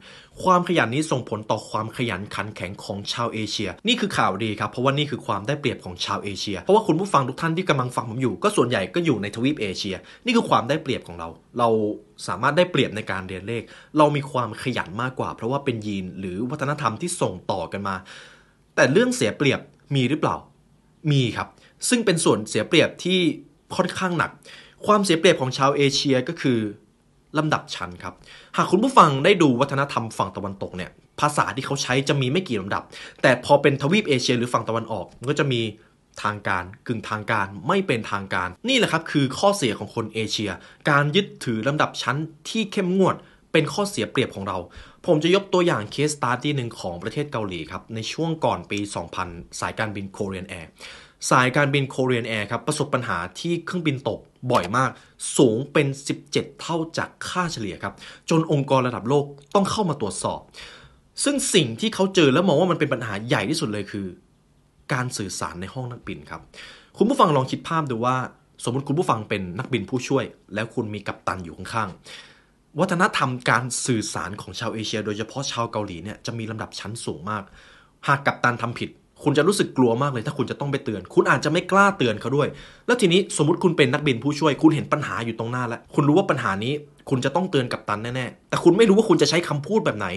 [0.44, 11.70] ความขยันนี้ส่งผลต่อความขยันขันแข็งของชาวเอเชีย นี่คือข่าวดีครับเพราะว่านี่คือความได้เปรียบของชาวเอเชีย เพราะว่าคุณผู้ฟังทุกท่านที่กำลังฟังผมอยู่ ก็ส่วนใหญ่ก็อยู่ในทวีปเอเชีย นี่คือความได้เปรียบของเรา เรา
[12.28, 13.64] สามารถได้เปรียบในการเรียนเลข
[13.98, 17.96] เรามีความขยันมากกว่า เพราะว่าเป็นยีนหรือวัฒนธรรมที่ส่งต่อกันมา
[18.76, 19.60] แต่เรื่องเสียเปรียบ
[19.96, 20.36] มีหรือเปล่า
[21.12, 21.48] มีครับ
[21.90, 23.20] ซึ่งเป็นส่วนเสียเปรียบที่
[23.76, 24.32] ค่อนข้างหนัก
[24.86, 26.60] ความเสียเปรียบของชาวเอเชียก็คือ
[27.38, 28.14] ลำดับชั้นครับ
[28.58, 32.84] หากคุณผู้ฟังได้ดูวัฒนธรรมฝั่งตะวันตกเนี่ย ภาษาที่เขาใช้จะมีไม่กี่ลำดับ
[33.22, 35.62] แต่พอเป็นทวีปเอเชียหรือฝั่งตะวันออก มันก็จะมี
[36.24, 40.52] ทางการกึ่งทางการไม่เป็นทางการ นี่แหละครับคือข้อเสียของคนเอเชีย
[40.90, 42.18] การยึดถือลำดับชั้น
[42.50, 43.16] ที่เข้มงวด
[43.52, 44.58] เป็นข้อเสียเปรียบของเรา
[45.06, 48.80] ผมจะยกตัวอย่าง case study หนึ่งของประเทศเกาหลีครับ ในช่วงก่อนปี
[49.20, 50.70] 2000 สายการบิน Korean Air
[51.30, 54.20] สายการบิน Korean Air ครับประสบปัญหาที่เครื่องบินตก
[54.52, 54.90] บ่อยมาก
[55.38, 55.88] สูงเป็น
[56.28, 57.94] 17 เท่าจากค่าเฉลี่ยครับ
[58.30, 60.40] จนองค์กรระดับโลกต้องเข้ามาตรวจสอบ
[61.24, 64.06] ซึ่งสิ่งที่เขาเจอแล้วมองว่ามันเป็นปัญหาใหญ่ที่สุดเลยคือ
[64.94, 66.42] การสื่อสารในห้องนักบินครับ
[66.98, 68.16] คุณผู้ฟังลองคิดภาพดูว่า
[68.64, 77.44] สมมติคุณผู้ฟังเป็นนักบินผู้ช่วย แล้วคุณมีกัปตันอยู่ข้างๆวัฒนธรรมการสื่อสารของชาวเอเชีย โดยเฉพาะชาวเกาหลีเนี่ยจะมีลำดับชั้นสูงมาก
[78.08, 78.90] หากกัปตันทำผิด
[79.24, 82.48] คุณจะรู้สึกกลัวมากเลยถ้าคุณจะต้องไปเตือน คุณอาจจะไม่กล้าเตือนเขาด้วย
[82.88, 86.74] แล้วทีนี้สมมติคุณเป็นนักบินผู้ช่วย คุณเห็นปัญหาอยู่ตรงหน้าแล้ว คุณรู้ว่าปัญหานี้
[87.10, 90.08] คุณจะต้องเตือนกัปตันแน่ๆ แต่คุณไม่รู้ว่าคุณจะใช้คำพูดแบบไหน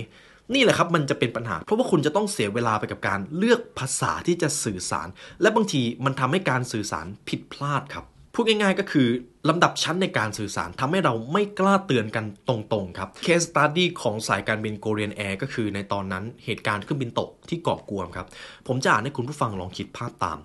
[0.55, 5.09] นี่แหละครับมันจะเป็นปัญหา เพราะว่าคุณจะต้องเสียเวลาไปกับการเลือกภาษาที่จะสื่อสาร
[5.43, 9.09] และบางทีมันทำให้การสื่อสารผิดพลาดครับ พูดง่าย ๆ ก็คือ
[9.49, 18.27] ลำดับชั้นในการสื่อสารทำให้เราไม่กล้าเตือนกันตรงๆครับ case study ของสายการบิน Korean Air ก็คือในตอนนั้นเหตุการณ์เครื่องบินตกที่เกาะกวมครับ
[18.67, 20.39] ผมจะอ่านให้คุณผู้ฟังลองคิดภาพตาม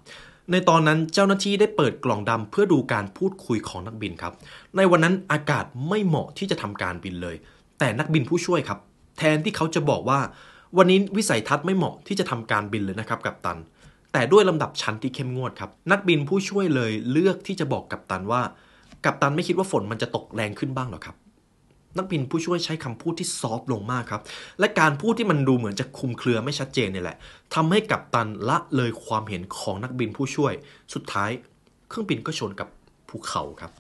[0.52, 4.34] ในตอนนั้นเจ้าหน้าที่ได้เปิดกล่องดำเพื่อดูการพูดคุยของนักบินครับ
[4.78, 7.36] ในวันนั้นอากาศไม่เหมาะที่จะทำการบินเลย
[7.80, 8.80] แต่นักบินผู้ช่วยครับ
[9.18, 10.20] แทนที่เขาจะบอกว่า
[10.78, 13.60] วันนี้วิสัยทัศน์ไม่เหมาะที่จะทำการบินเลยนะครับกัปตัน
[14.14, 18.42] แต่ด้วยลำดับชั้นที่เข้มงวดครับนักบินผู้ช่วยเลยเลือกที่จะบอกกัปตันว่า
[19.06, 21.16] กัปตันไม่คิดว่าฝนมันจะตกแรงขึ้นบ้างหรอครับ
[21.98, 24.22] นักบินผู้ช่วยใช้คำพูดที่ซอฟต์ลงมากครับ
[24.60, 27.18] และการพูดที่มันดูเหมือนจะคุมเครือไม่ชัดเจนเนี่ยแหละ
[27.56, 30.54] ทำให้กัปตันละเลยความเห็นของนักบินผู้ช่วย
[30.94, 31.30] สุดท้าย
[31.90, 32.68] เครื่องบินก็ชนกับ
[33.10, 33.72] ภูเขาครับ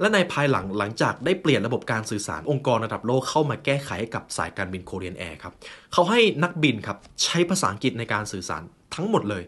[0.00, 5.52] และในภายหลังหลังจากได้เปลี่ยนระบบการสื่อสารองค์กรระดับโลกเข้ามาแก้ไขให้กับสายการบินโคเรียนแอร์ครับ
[5.92, 8.62] เขาให้นักบินครับใช้ภาษาอังกฤษในการสื่อสาร
[8.94, 9.42] ทั้งหมดเลย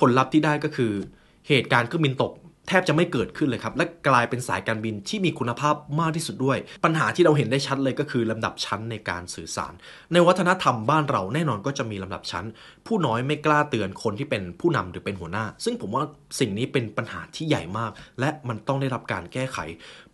[0.00, 0.92] ผลลัพธ์ที่ได้ก็คือ
[1.48, 2.32] เหตุการณ์เครื่องบินตก
[2.68, 9.72] แทบจะไม่เกิดขึ้นเลยครับ และกลายเป็นสายการบินที่มีคุณภาพมากที่สุดด้วย ปัญหาที่เราเห็นได้ชัดเลยก็คือลำดับชั้นในการสื่อสาร
[10.12, 12.46] ในวัฒนธรรมบ้านเราแน่นอนก็จะมีลำดับชั้น
[12.86, 16.04] ผู้น้อยไม่กล้าเตือนคนที่เป็นผู้นำหรือเป็นหัวหน้า ซึ่งผมว่า
[16.40, 19.58] สิ่งนี้เป็นปัญหาที่ใหญ่มาก และมันต้องได้รับการแก้ไข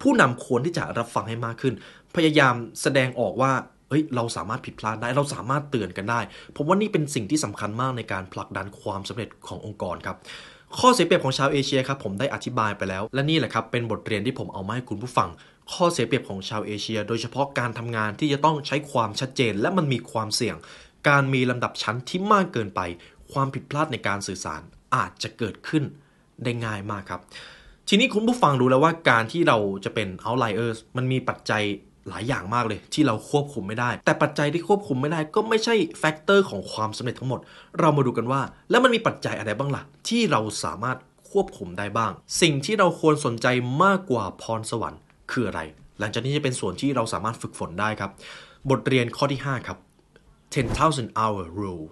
[0.02, 1.74] ผู้นำควรที่จะรับฟังให้มากขึ้น
[2.16, 3.52] พยายามแสดงออกว่า
[3.88, 6.20] เฮ้ยเราสามารถผิดพลาดได้เราสามารถเตือนกันได้
[6.57, 10.16] ผมว่านี่เป็นสิ่งที่สำคัญมากในการผลักดันความสำเร็จขององค์กรครับ
[10.79, 15.29] ข้อเสียเปรียบของชาวเอเชียครับผมได้อธิบายไปแล้ว และนี่แหละครับเป็นบทเรียนที่ผมเอามาให้คุณผู้ฟัง
[15.72, 20.57] ข้อเสียเปรียบของชาวเอเชีย โดยเฉพาะการทำงานที่จะต้องใช้ความชัดเจน และมันมีความเสี่ยง
[21.09, 22.81] การมีลำดับชั้นที่มากเกินไป
[23.33, 24.62] ความผิดพลาดในการสื่อสาร
[24.96, 25.85] อาจจะเกิดขึ้น
[26.44, 27.20] ได้ง่ายมากครับ
[27.88, 31.62] ทีนี้คุณผู้ฟังรู้แล้วว่าการที่เราจะเป็น outliers มันมีปัจจัย
[32.09, 37.40] หลายอย่างมากเลยที่เราควบคุมไม่ได้ แต่ปัจจัยที่ควบคุมไม่ได้ก็ไม่ใช่ factor ของความสำเร็จทั้งหมด
[37.79, 38.40] เรามาดูกันว่า
[38.71, 40.99] แล้วมันมีปัจจัยอะไรบ้างล่ะ ที่เราสามารถ
[41.31, 43.47] ควบคุมได้บ้าง สิ่งที่เราควรสนใจ
[43.85, 45.61] มากกว่าพรสวรรค์คืออะไร
[45.99, 48.11] หลังจากนี้จะเป็นส่วนที่เราสามารถฝึกฝนได้ครับ
[48.71, 49.79] บทเรียนข้อที่ 5 ครับ
[50.49, 51.87] 10,000 hour rule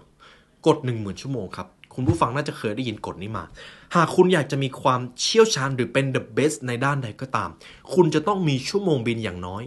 [0.67, 3.43] กฎ10,000 ชั่วโมงครับคุณผู้ฟังน่าจะเคยได้ยินกฎนี้มา
[3.95, 7.49] หากคุณอยากจะมีความเชี่ยวชาญหรือเป็น the best ในด้านใดก็ตาม
[7.93, 9.63] คุณจะต้องมีชั่วโมงบินอย่างน้อย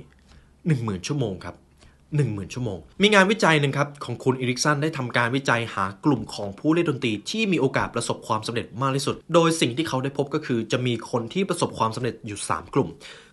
[0.69, 1.57] 10,000 ชั่วโมงครับ
[2.05, 12.89] 10,000 ชั่วโมง มีงานวิจัยหนึ่งครับ ของคุณอีริกสันได้ทำการวิจัยหากลุ่มของผู้เล่นดนตรีที่มีโอกาสประสบความสำเร็จมากที่สุด โดยสิ่งที่เขาได้พบก็คือ จะมีคนที่ประสบความสำเร็จอยู่ 3 กลุ่ม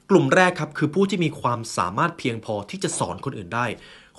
[0.10, 3.66] กลุ่มแรกครับคือผู้ที่มีความสามารถเพียงพอที่จะสอนคนอื่นได้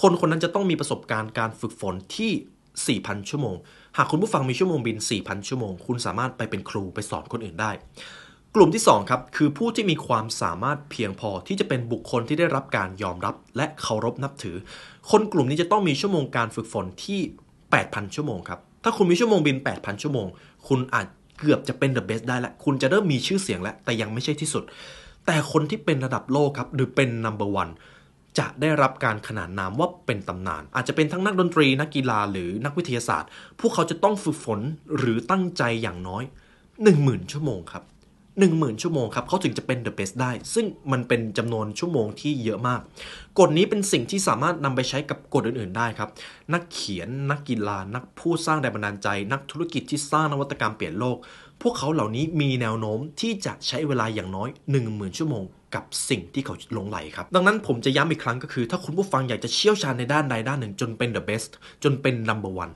[0.03, 3.57] คนคนนั้นจะต้องมีประสบการณ์การฝึกฝนที่ 4,000 ชั่วโมง
[3.97, 7.71] หากคุณผู้ฟังมีชั่วโมงบิน 4,000 ชั่วโมง คุณสามารถไปเป็นครูไปสอนคนอื่นได้
[8.61, 14.57] กลุ่มที่2ครับคือผู้ที่มีความสามารถเพียงพอที่จะเป็นบุคคลที่ได้รับการยอมรับ และเคารพนับถือ
[15.11, 17.21] คนกลุ่มนี้จะต้องมีชั่วโมงการฝึกฝนที่
[17.67, 20.27] 8,000 ชั่วโมงครับถ้าคุณมีชั่วโมงบิน 8,000 ชั่วโมง
[20.69, 21.07] คุณอาจ
[21.39, 24.65] เกือบจะเป็น the best ได้แล้วคุณจะเริ่มมีชื่อเสียงแล้ว แต่ยังไม่ใช่ที่สุด
[25.27, 27.73] แต่คนที่เป็นระดับโลกครับหรือเป็น number one
[28.39, 34.61] จะได้รับการขนานนามว่าเป็นตำนาน อาจจะเป็นทั้งนักดนตรีนักกีฬาหรือนักวิทยาศาสตร์ พวกเขาจะต้องฝึกฝน
[34.97, 36.25] หรือตั้งใจอย่างน้อย
[36.79, 37.85] 10,000 ชั่วโมงครับ
[38.47, 42.81] 10,000 ชั่วโมงครับเขาถึงจะเป็น the best ได้ ซึ่งมันเป็นจำนวนชั่วโมงที่เยอะมาก
[43.39, 46.09] กฎนี้เป็นสิ่งที่สามารถนำไปใช้กับกฎอื่น ๆ ได้ครับ
[46.53, 51.17] นักเขียน นักกีฬา นักผู้สร้างแรงบันดาลใจ นักธุรกิจที่สร้างนวัตกรรมเปลี่ยนโลก
[51.63, 54.49] พวกเขาเหล่านี้มีแนวโน้มที่จะใช้เวลาอย่างน้อย
[54.83, 61.51] 10,000 ชั่วโมงกับสิ่งที่เขาหลงไหลครับ ดังนั้นผมจะย้ำอีกครั้งก็คือ ถ้าคุณผู้ฟังอยากจะเชี่ยวชาญในด้านใดด้านหนึ่ง จนเป็น the best
[61.85, 62.73] จนเป็น number one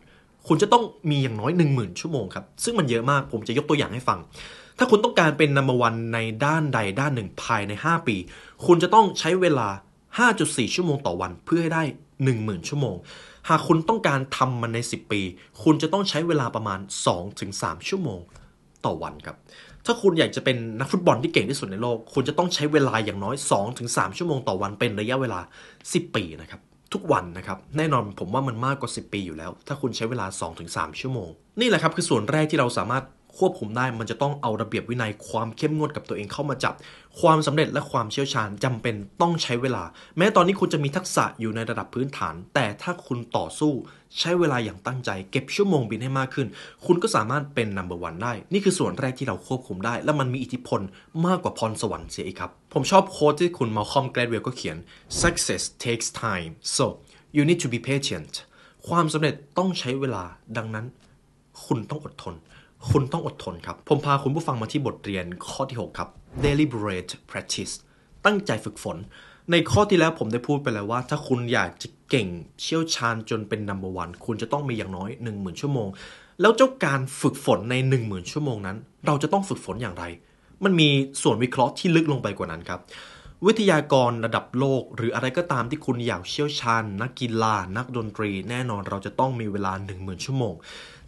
[0.49, 4.19] คุณจะต้องมีอย่างน้อย 10,000 ชั่วโมงครับ ซึ่งมันเยอะมากผมจะยกตัวอย่างให้ฟัง
[4.83, 8.17] ถ้าคุณต้องการเป็น number one ในด้านใดด้านหนึ่งภายใน 5 ปี
[8.67, 9.69] คุณจะต้องใช้เวลา
[10.21, 11.83] 5.4 ชั่วโมงต่อวันเพื่อให้ได้
[12.27, 12.97] 10,000 ชั่วโมง
[13.49, 15.21] หากคุณต้องการทำมันใน 10 ปี
[15.63, 16.79] คุณจะต้องใช้เวลาประมาณ
[17.35, 18.21] 2-3 ชั่วโมง
[18.85, 19.37] ต่อวันครับ
[19.87, 23.37] ถ้าคุณอยากจะเป็นนักฟุตบอลที่เก่งที่สุดในโลก คุณจะต้องใช้เวลาอย่างน้อย
[23.77, 25.41] 2-3 ชั่วโมงต่อวันเป็นระยะเวลา
[25.77, 26.61] 10 ปีนะครับ
[26.93, 30.27] ทุกวันนะครับ แน่นอนผมว่ามันมากกว่า 10 ปีอยู่แล้ว ถ้าคุณใช้เวลา
[30.63, 31.29] 2-3 ชั่วโมง
[31.61, 33.05] นี่แหละครับคือส่วนแรกที่เราสามารถ
[33.39, 36.75] ควบคุมได้มันจะต้องเอาระเบียบวินัยความเข้มงวดกับตัวเองเข้ามาจับ
[37.21, 39.85] ความสำเร็จและความเชี่ยวชาญจำเป็นต้องใช้เวลา
[40.19, 43.73] แม้ตอนนี้คุณจะมีทักษะอยู่ในระดับพื้นฐาน แต่ถ้าคุณต่อสู้
[44.19, 46.49] ใช้เวลาอย่างตั้งใจ เก็บชั่วโมงบินให้มากขึ้น
[46.87, 50.81] คุณก็สามารถเป็น number one ได้ นี่คือส่วนแรกที่เราควบคุมได้ และมันมีอิทธิพล
[51.27, 54.77] มากกว่าพรสวรรค์เสียอีกครับ ผมชอบโค้ดที่คุณมาคอมแกรดเวลก็เขียน
[55.23, 56.85] success takes time so
[57.37, 58.33] you need to be patient
[58.89, 60.25] ความสำเร็จต้องใช้เวลา
[60.57, 60.87] ดังนั้น
[61.65, 62.35] คุณต้องอดทน
[62.91, 66.09] คุณต้องอดทนครับ ผมพาคุณผู้ฟังมาที่บทเรียนข้อที่ 6 ครับ
[66.45, 67.73] deliberate practice
[68.25, 68.97] ตั้งใจฝึกฝน
[69.51, 72.29] ในข้อที่แล้วผมได้พูดไปแล้วว่า ถ้าคุณอยากจะเก่ง
[72.61, 75.89] เชี่ยวชาญจนเป็น number one คุณจะต้องมีอย่างน้อย 10,000 ชั่วโมง
[76.41, 80.05] แล้วเจ้าการฝึกฝนใน 10,000 ชั่วโมงนั้น เราจะต้องฝึกฝนอย่างไร
[80.65, 80.89] มันมี
[81.23, 82.81] ส่วนวิเคราะห์ที่ลึกลงไปกว่านั้นครับ
[83.47, 90.55] วิทยากรระดับโลก หรืออะไรก็ตามที่คุณอยากเชี่ยวชาญ นักกีฬานักดนตรี แน่นอนเราจะต้องมีเวลา 10,000 ชั่วโมง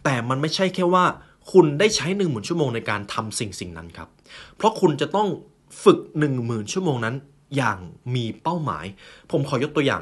[0.03, 1.05] แต่มันไม่ใช่แค่ว่า
[1.51, 4.09] คุณได้ใช้10,000ชั่วโมงในการทำสิ่งสิ่งนั้นครับ
[4.57, 5.27] เพราะคุณจะต้อง
[5.83, 5.99] ฝึก
[6.37, 7.15] 10,000 ชั่วโมงนั้น
[7.55, 7.79] อย่าง
[8.15, 8.85] มีเป้าหมาย
[9.31, 10.01] ผมขอยกตัวอย่าง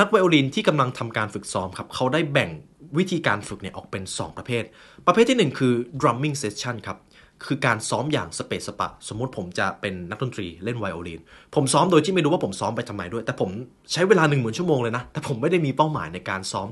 [0.00, 2.50] นักไวโอลินที่กำลังทำการฝึกซ้อมครับ เขาได้แบ่ง
[2.98, 4.62] วิธีการฝึกเนี่ยออกเป็น 2 ประเภท
[5.06, 6.98] ประเภทที่ 1 คือ drumming session ครับ
[7.44, 11.20] คือการซ้อมอย่างสเปซสปะ สมมติผมจะเป็นนักดนตรีเล่นไวโอลิน
[11.54, 13.50] ผมซ้อมโดยที่ไม่รู้ว่าผมซ้อมไปทำไมด้วย แต่ผม
[13.92, 16.68] ใช้เวลา1 0,000 ชั่วโมงเลยนะ แต่ผมไม่ได้มีเป้าหมายในการซ้อม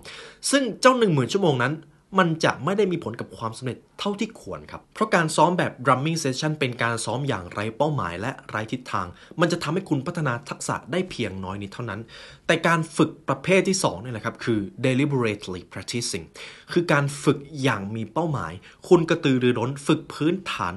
[0.50, 1.72] ซึ่งเจ้า 1 0,000 ชั่วโมงนั้น
[2.18, 9.06] มันจะไม่ได้มีผลกับความสำเร็จเท่าที่ควรครับ เพราะการซ้อมแบบ drumming session เป็นการซ้อมอย่างไร้เป้าหมายและไร้ทิศทาง
[9.40, 12.00] มันจะทำให้คุณพัฒนาทักษะได้เพียงน้อยนิดเท่านั้น
[12.46, 16.24] แต่การฝึกประเภทที่2นี่แหละครับคือ deliberately practicing
[16.72, 18.52] คือการฝึกอย่างมีเป้าหมาย
[18.88, 20.74] คุณกระตือรือร้นฝึกพื้นฐาน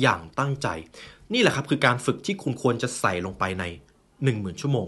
[0.00, 0.68] อย่างตั้งใจ
[1.32, 3.64] นี่แหละครับคือการฝึกที่คุณควรจะใส่ลงไปใน
[4.12, 4.86] 10,000 ชั่วโมง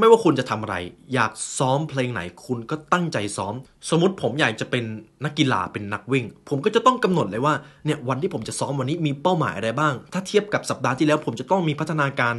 [0.00, 0.76] ไม่ว่าคุณจะทำอะไร
[1.14, 3.54] อยากซ้อมเพลงไหนคุณก็ตั้งใจซ้อม
[3.90, 4.84] สมมติผมอยากจะเป็น
[5.24, 12.34] นักกีฬาเป็นนักวิ่ง ผมก็จะต้องกำหนดเลยว่าเนี่ยวันที่ผมจะซ้อมวันนี้มีเป้าหมายอะไรบ้าง ถ้าเทียบกับสัปดาห์ที่แล้ว ผมจะต้องมีพัฒนาการ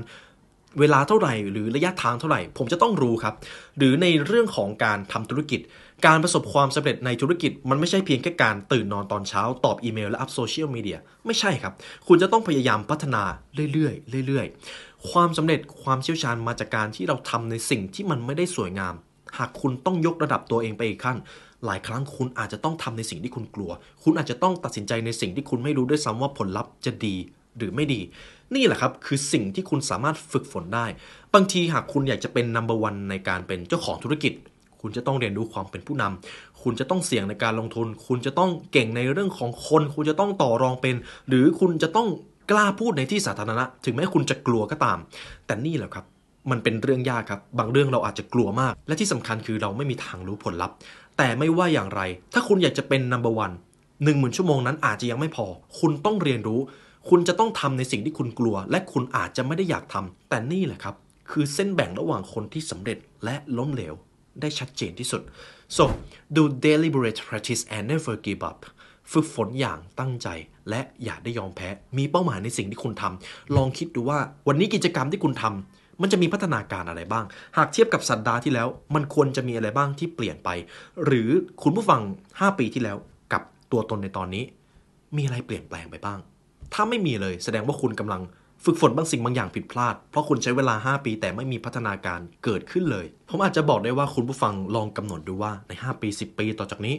[0.80, 3.36] เวลาเท่าไหร่ หรือระยะทางเท่าไหร่ ผมจะต้องรู้ครับ
[3.78, 5.60] หรือในเรื่องของการทำธุรกิจ
[6.06, 11.74] การประสบความสำเร็จในธุรกิจมันไม่ใช่เพียงแค่การตื่นนอนตอนเช้า ตอบอีเมลและอัพโซเชียลมีเดียไม่ใช่ครับ
[12.08, 13.24] คุณจะต้องพยายามพัฒนา
[13.74, 13.92] เรื่อ
[14.24, 18.94] ยๆเรื่อยๆ ความสำเร็จความเชี่ยวชาญมาจากการที่เราทำในสิ่งที่มันไม่ได้สวยงาม
[19.38, 21.18] หากคุณต้องยกระดับตัวเองไปอีกขั้น
[21.66, 23.72] หลายครั้งคุณอาจจะต้องทำในสิ่งที่คุณกลัว
[24.04, 27.16] คุณอาจจะต้องตัดสินใจในสิ่งที่คุณไม่รู้ด้วยซ้ำว่าผลลัพธ์จะดี
[27.58, 28.02] หรือไม่ดี
[28.56, 30.86] นี่แหละครับคือสิ่งที่คุณสามารถฝึกฝนได้
[31.34, 34.34] บางทีหากคุณอยากจะเป็น number one ในการเป็นเจ้าของธุรกิจ
[34.82, 40.96] คุณจะต้องเรียนรู้ความเป็นผู้นำคุณจะต้องเสี่ยงในการลงทุน คุณจะต้องเก่งในเรื่องของคน คุณจะต้องต่อรองเป็น
[41.28, 42.08] หรือคุณจะต้อง
[42.52, 44.98] กล้าพูดในที่สาธารณะ ถึงแม้คุณจะกลัวก็ตาม
[45.46, 46.06] แต่นี่แหละครับ
[46.52, 50.76] มันเป็นเรื่องยากครับ บางเรื่องเราอาจจะกลัวมาก และที่สำคัญคือเราไม่มีทางรู้ผลลัพธ์
[51.18, 52.02] แต่ไม่ว่าอย่างไร
[52.34, 53.56] ถ้าคุณอยากจะเป็น number one
[54.04, 55.46] หนึ่งหมื่นชั่วโมงนั้นอาจจะยังไม่พอ
[55.80, 56.60] คุณต้องเรียนรู้
[57.10, 60.96] คุณจะต้องทำในสิ่งที่คุณกลัว และคุณอาจจะไม่ได้อยากทำแต่นี่แหละครับ
[61.32, 63.94] คือเส้นแบ่งระหว่างคนที่สำเร็จและล้มเหลว
[64.42, 65.22] ได้ชัดเจนที่สุด
[65.76, 65.84] so
[66.36, 68.60] do deliberate practice and never give up
[69.12, 70.28] ฝึกฝนอย่างตั้งใจ
[70.70, 77.26] และอย่าได้ยอมแพ้ มีเป้าหมายในสิ่งที่คุณทำลองคิดดูว่าวันนี้กิจกรรมที่คุณทำมันจะมีพัฒนาการอะไรบ้าง
[77.58, 80.50] หากเทียบกับสัปดาห์ที่แล้ว มันควรจะมีอะไรบ้างที่เปลี่ยนไป
[81.06, 81.30] หรือ
[81.64, 82.98] คุณผู้ฟัง 5 ปีที่แล้ว
[83.34, 83.42] กับ
[83.72, 84.44] ตัวตนในตอนนี้
[85.18, 86.20] มีอะไรเปลี่ยนแปลงไปบ้าง
[86.74, 88.22] ถ้าไม่มีเลย แสดงว่าคุณกำลัง
[88.66, 96.96] ฝึกฝนบางสิ่งบางอย่างผิดพลาด เพราะคุณใช้เวลา 5 ปีแต่ไม่มีพัฒนาการเกิดขึ้นเลย ผมอาจจะบอกได้ว่าคุณผู้ฟังลองกำหนดดูว่าใน 5 ปี 10 ปีต่อจากนี้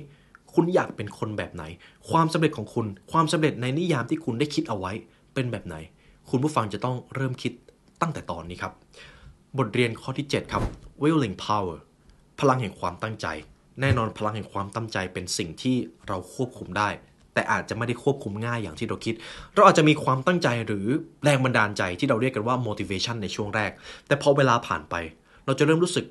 [0.55, 1.65] คุณอยากเป็นคนแบบไหน
[2.11, 4.93] ความสำเร็จของคุณ ความสำเร็จในนิยามที่คุณได้คิดเอาไว้
[5.35, 5.77] เป็นแบบไหน
[6.31, 7.53] คุณผู้ฟังจะต้องเริ่มคิด
[8.01, 8.73] ตั้งแต่ตอนนี้ครับ
[9.59, 10.63] บทเรียนข้อที่ 7 ครับ
[11.03, 11.77] willing power
[12.41, 13.27] พลังแห่งความตั้งใจ
[13.81, 15.77] แน่นอนพลังแห่งความตั้งใจเป็นสิ่งที่
[16.09, 16.89] เราควบคุมได้
[17.35, 19.15] แต่อาจจะไม่ได้ควบคุมง่ายอย่างที่เราคิด
[19.55, 20.87] เราอาจจะมีความตั้งใจหรือ
[21.25, 23.71] แรงบันดาลใจที่เราเรียกกันว่า motivation ในช่วงแรก
[24.07, 24.95] แต่พอเวลาผ่านไป
[25.47, 26.05] เราจะเริ่มรู้สึก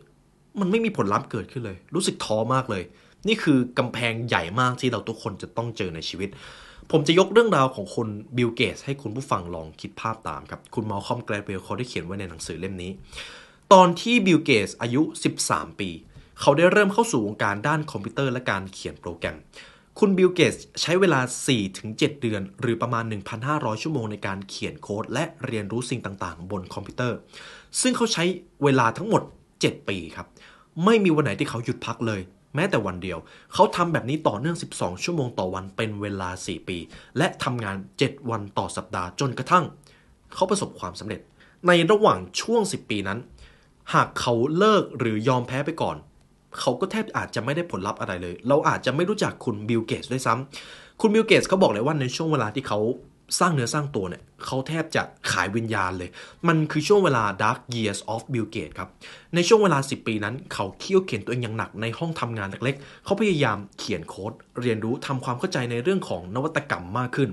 [0.60, 2.84] มันไม่มีผลลัพธ์เกิดขึ้นเลย รู้สึกท้อมากเลย
[3.28, 6.30] นี่คือกำแพงใหญ่มากที่เราทุกคนจะต้องเจอในชีวิต
[6.92, 8.08] ผมจะยกเรื่องราวของคุณ
[8.38, 12.92] บิลเกตส์ให้คุณผู้ฟังลองคิดภาพตามครับ คุณมัลคอล์มแกลดเวลล์เขาได้เขียนไว้ในหนังสือเล่มนี้
[13.74, 15.02] ตอนที่บิลเกตส์อายุ
[15.42, 15.90] 13 ปี
[16.42, 19.38] เขาได้เริ่มเข้าสู่วงการด้านคอมพิวเตอร์และการเขียนโปรแกรม
[20.00, 21.20] คุณบิลเกตส์ใช้เวลา
[21.70, 23.04] 4-7 เดือน หรือประมาณ
[23.44, 27.18] 1,500 ชั่วโมงในการเขียนโค้ด และเรียนรู้สิ่งต่างๆ บนคอมพิวเตอร์
[27.82, 28.24] ซึ่งเขาใช้
[28.64, 29.22] เวลาทั้งหมด
[29.56, 30.28] 7 ปีครับ
[30.86, 32.22] ไม่มีวันไหนที่เขาหยุดพักเลย
[32.56, 33.20] แม้แต่วันเดียว
[33.54, 36.78] เขาทำแบบนี้ต่อเนื่อง 12 ชั่วโมงต่อวันเป็นเวลา 4 ปี
[37.18, 39.66] และทำงาน 7 วันต่อสัปดาห์จนกระทั่ง
[40.34, 41.22] เขาประสบความสำเร็จ
[41.68, 43.20] ในระหว่างช่วง 10 ปีนั้น
[43.94, 45.98] หากเขาเลิกหรือยอมแพ้ไปก่อน
[46.60, 52.80] เขาก็แทบอาจจะไม่ได้ผลลัพธ์อะไรเลย เราอาจจะไม่รู้จักคุณบิลเกตส์ด้วยซ้ำคุณบิลเกตส์เขาบอกเลยว่าในช่วงเวลาที่เขา
[53.40, 56.10] สร้างเนื้อสร้างตัวเนี่ยเขาแทบจะขายวิญญาณเลย
[56.48, 58.90] มันคือช่วงเวลา dark years of Bill Gates ครับ
[59.36, 67.30] ในช่วงเวลา 10 ปีนั้น เขาเคี่ยวเข็ญตัวเองอย่างหนักในห้องทำงานเล็กๆ เขาพยายามเขียนโค้ด เรียนรู้ทำความเข้าใจในเรื่องของนวัตกรรมมากขึ้น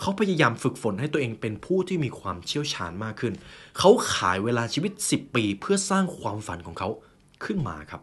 [0.00, 3.32] เขาพยายามฝึกฝนให้ตัวเองเป็นผู้ที่มีความเชี่ยวชาญมากขึ้น
[3.78, 6.88] เขาขายเวลาชีวิต 10 ปี เพื่อสร้างความฝันของเขา
[7.44, 8.02] ขึ้นมาครับ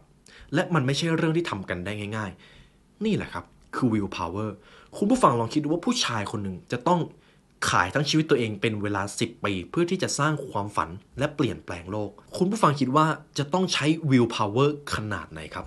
[0.54, 2.30] และมันไม่ใช่เรื่องที่ทำกันได้ง่าย
[2.68, 3.44] ๆ นี่แหละครับ
[3.76, 4.48] คือ will power
[4.96, 7.00] คุณผู้ฟังลองคิดดูว่าผู้ชายคนหนึ่งจะต้อง
[7.70, 13.06] ขายทั้งชีวิตตัวเองเป็นเวลา 10 ปี เพื่อที่จะสร้างความฝันและเปลี่ยนแปลงโลก คุณผู้ฟังคิดว่า
[13.38, 15.66] จะต้องใช้ will power ขนาดไหนครับ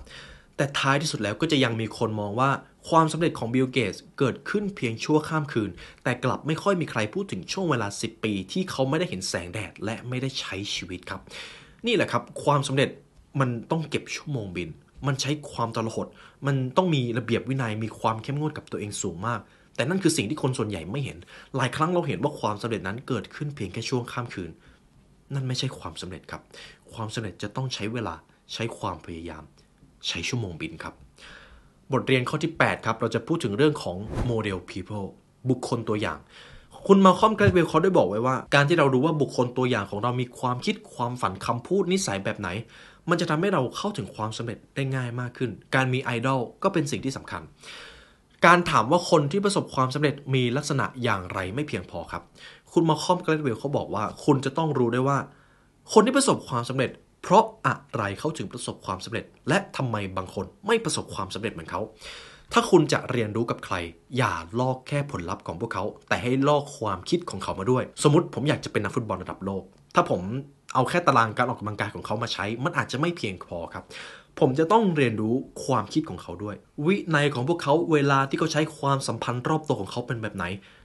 [0.56, 2.50] แต่ท้ายที่สุดแล้วก็จะยังมีคนมองว่า
[2.88, 5.70] ความสำเร็จของบิลเกตเกิดขึ้นเพียงชั่วข้ามคืน
[6.02, 11.20] แต่กลับไม่ค่อยมีใครพูดถึงช่วงเวลา 10 ปี ที่เขาไม่ได้เห็นแสงแดดและไม่ได้ใช้ชีวิตครับ
[11.86, 12.88] นี่แหละครับ ความสำเร็จ
[13.40, 14.68] มันต้องเก็บชั่วโมงบิน
[15.06, 16.06] มันใช้ความตลหด
[16.46, 19.40] มันต้องมีระเบียบวินัยมีความเข้มงวดกับตัวเองสูงมาก
[19.76, 21.18] แต่นั่นคือสิ่งที่คนส่วนใหญ่ไม่เห็น
[21.56, 24.50] หลายครั้งเราเห็นว่าความสำเร็จนั้นเกิดขึ้นเพียงแค่ช่วงข้ามคืน
[25.34, 26.42] นั่นไม่ใช่ความสำเร็จครับ
[26.92, 28.14] ความสำเร็จจะต้องใช้เวลา
[28.52, 29.42] ใช้ความพยายาม
[30.08, 30.94] ใช้ชั่วโมงบินครับ
[31.92, 35.06] บทเรียนข้อที่ 8 ครับ เราจะพูดถึงเรื่องของโมเดล people
[35.50, 36.18] บุคคลตัวอย่าง
[36.86, 42.48] คุณมาคอมแกรเวลเขาได้บอกไว้ว่า การที่เรารู้ว่าบุคคลตัวอย่างของเรามีความคิดความฝันคำพูดนิสัยแบบไหน
[43.10, 47.42] มันจะทำให้เราเข้าถึงความสำเร็จได้ง่ายมากขึ้น การมีไอดอลก็เป็นสิ่งที่สำคัญ
[48.46, 52.22] การถามว่าคนที่ประสบความสำเร็จมีลักษณะอย่างไรไม่เพียงพอครับ
[52.72, 55.18] คุณมาคอมกรดเวลเขาบอกว่า คุณจะต้องรู้ได้ว่า
[55.92, 56.90] คนที่ประสบความสำเร็จ
[57.22, 61.80] เพราะอะไรเขาถึงประสบความสำเร็จ และทำไมบางคนไม่ประสบความสำเร็จเหมือนเขา
[62.52, 63.76] ถ้าคุณจะเรียนรู้กับใคร
[64.16, 69.62] อย่าลอกแค่ผลลัพธ์ของพวกเขา แต่ให้ลอกความคิดของเขามาด้วย สมมติผมอยากจะเป็นนักฟุตบอลระดับโลก
[69.94, 70.20] ถ้าผม
[70.74, 73.84] เอาแค่ตารางการออกกำลังกายของเขามาใช้ มันอาจจะไม่เพียงพอครับ
[74.40, 76.56] ผมจะต้องเรียนรู้ความคิดของเขาด้วย
[76.86, 80.44] วินัยของพวกเขาเวลาที่เขาใช้ความสัมพันธ์รอบตัวของเขาเป็นแบบไหน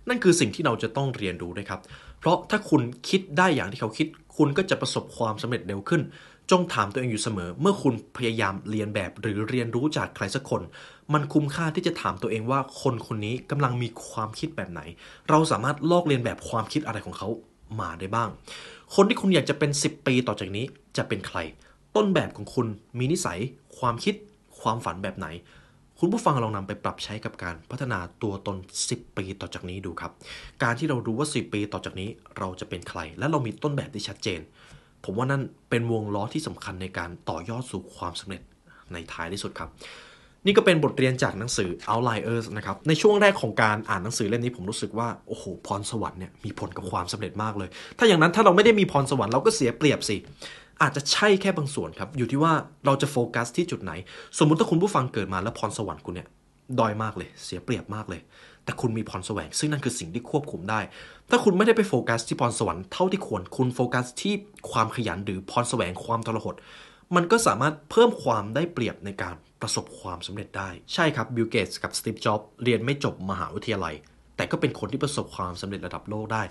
[0.09, 1.79] นั่นคือสิ่งที่เราจะต้องเรียนรู้ด้วยครับ
[2.19, 6.01] เพราะถ้าคุณคิดได้อย่างที่เขาคิด คุณก็จะประสบความสำเร็จเร็วขึ้น
[6.51, 10.61] จงถามตัวเองอยู่เสมอ เมื่อคุณพยายามเรียนแบบหรือเรียนรู้จากใครสักคน
[11.13, 14.81] มันคุ้มค่าที่จะถามตัวเองว่าคนคนนี้กำลังมีความคิดแบบไหน
[15.29, 17.27] เราสามารถลอกเรียนแบบความคิดอะไรของเขา
[17.79, 18.29] มาได้บ้าง
[18.95, 20.65] คนที่คุณอยากจะเป็น 10 ปีต่อจากนี้
[20.97, 21.37] จะเป็นใคร
[21.95, 23.39] ต้นแบบของคุณมีนิสัย
[23.77, 24.15] ความคิด
[24.61, 25.27] ความฝันแบบไหน
[25.99, 30.11] คุณผู้ฟังลองนำไปปรับใช้กับการพัฒนาตัวตน 10 ปีต่อจากนี้ดูครับ
[30.63, 34.39] การที่เรารู้ว่า 10 ปีต่อจากนี้เราจะเป็นใคร และเรามีต้นแบบที่ชัดเจน
[35.03, 38.41] ผมว่านั่นเป็นวงล้อที่สำคัญในการต่อยอดสู่ความสำเร็จ
[38.93, 39.69] ในท้ายที่สุดครับ
[40.45, 50.17] นี่ก็เป็นบทเรียนจากหนังสือ Outliers นะครับ ในช่วงแรกของการอ่านหนังสือเล่มนี้ผมรู้สึกว่า โอ้โห พรสวรรค์เนี่ยมีผลกับความสำเร็จมากเลย ถ้าอย่างนั้นถ้าเราไม่ได้มีพรสวรรค์เราก็เสียเปรียบสิ
[50.81, 52.53] อาจจะใช่แค่บางส่วนครับ อยู่ที่ว่า
[52.85, 53.91] เราจะโฟกัสที่จุดไหน
[54.37, 56.27] สมมุติถ้าคุณผู้ฟังเกิดมาแล้วพรสวรรค์คุณเนี่ย
[56.79, 58.21] ด้อยมากเลย เสียเปรียบมากเลย
[58.63, 60.79] แต่คุณมีพรแสวงซึ่งนั่นคือสิ่งที่ควบคุมได้
[61.29, 64.33] ถ้าคุณไม่ได้ไปโฟกัสที่พรสวรรค์เท่าที่ควร คุณโฟกัสที่
[64.71, 66.55] ความขยันหรือพรแสวงความทรหด
[67.15, 73.95] มันก็สามารถเพิ่มความได้เปรียบในการ ประสบความสำเร็จได้ ใช่ครับบิลเกตส์กับสตีฟจ็อบส์เรียนไม่จบมหาวิทยาลัย
[74.35, 76.43] แต่ก็เป็นคนที่ประสบความสำเร็จระดับโลกได้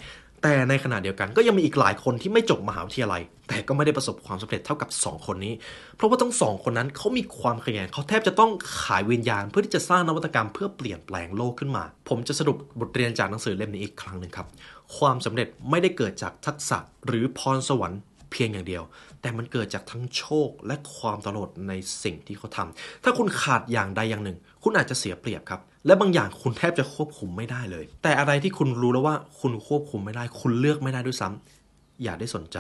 [0.42, 5.54] แต่ในขณะเดียวกันก็ยังมีอีกหลายคนที่ไม่จบมหาวิทยาลัย แต่ก็ไม่ได้ประสบความสำเร็จเท่ากับ 2 คนนี้
[5.96, 8.50] เพราะว่าทั้งสองคนนั้นเขามีความขยันเขาแทบจะต้อง
[8.82, 14.46] ขายวิญญาณ เพื่อที่จะสร้างนวัตกรรมเพื่อเปลี่ยนแปลงโลกขึ้นมา ผมจะสรุปบทเรียนจากหนังสือเล่มนี้อีกครั้งหนึ่งครับ
[14.96, 18.82] ความสำเร็จไม่ได้เกิดจากทักษะหรือพรสวรรค์ เพียงอย่างเดียว
[19.20, 21.72] แต่มันเกิดจากทั้งโชคและความตลอดใน
[22.04, 32.58] สิ่งที่เขาทำถ้าคุณขาดอย่างใดอย่างหนึ่ง คุณอาจจะเสียเปรียบครับ และบางอย่างคุณแทบจะควบคุมไม่ได้เลย แต่อะไรที่คุณรู้แล้วว่าคุณควบคุมไม่ได้ คุณเลือกไม่ได้ด้วยซ้ำอย่าได้สนใจ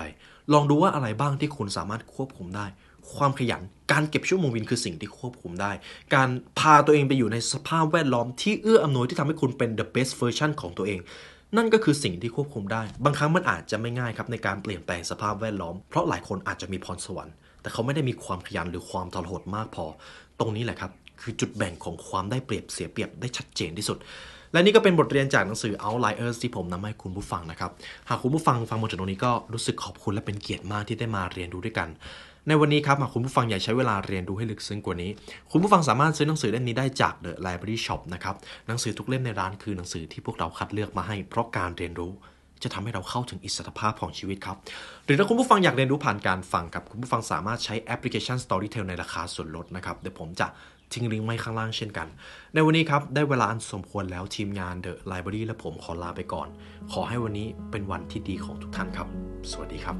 [0.52, 2.66] ลองดูว่าอะไรบ้างที่คุณสามารถควบคุมได้
[3.14, 5.72] ความขยัน การเก็บชั่วโมงบินคือสิ่งที่ควบคุมได้
[6.14, 11.00] การพาตัวเองไปอยู่ในสภาพแวดล้อมที่เอื้ออำนวยที่ทำให้คุณเป็น the best version ของตัวเอง
[11.56, 19.84] นั่นก็คือสิ่งที่ควบคุมได้ บางครั้งมันอาจจะไม่ง่ายครับในการเปลี่ยนแปลงสภาพแวดล้อม เพราะหลายคนอาจจะมีพรสวรรค์ แต่เขาไม่ได้มีความขยันหรือความทรหดมากพอ
[20.40, 23.98] ตรงนี้แหละครับ คือจุดแบ่งของความได้เปรียบเสียเปรียบได้ชัดเจนที่สุด
[24.52, 27.70] และนี่ก็เป็นบทเรียนจากหนังสือ Outliers ที่ผมนำมาให้คุณผู้ฟังนะครับ
[28.08, 31.88] หากคุณผู้ฟังฟังมาถึงตรงนี้ก็รู้สึกขอบคุณและเป็นเกียรติมากที่ได้มาเรียนรู้ด้วยกัน
[32.48, 35.10] ในวันนี้ครับหากคุณผู้ฟังอยากใช้เวลาเรียนรู้ให้ลึกซึ้งกว่านี้
[35.50, 38.34] คุณผู้ฟังสามารถซื้อหนังสือเล่มนี้ได้จาก The Library Shop นะครับ
[38.66, 42.12] หนังสือทุกเล่มในร้านคือหนังสือที่พวกเราคัดเลือกมาให้เพราะการเรียนรู้
[42.62, 44.56] จะทำให้เราเข้าถึงอิสรภาพของชีวิตครับ
[45.04, 50.46] หรือถ้าคุณผู้ฟังอยากเรียนรู้ผ่านการฟังครับ คุณผู้ฟังสามารถใช้แอปพลิเคชัน Storytel ในราคาส่วนลดนะครับ เดี๋ยวผมจะ
[50.92, 52.08] ทิ้งลิงก์ไว้ข้างล่างเช่นกัน
[52.54, 56.48] ในวันนี้ครับ ได้เวลาอันสมควรแล้วทีมงาน The Library และผมขอลาไปก่อน
[56.92, 59.08] ขอให้วันนี้เป็นวันที่ดีของทุกท่านครับ
[59.50, 59.96] สวัสดีครับ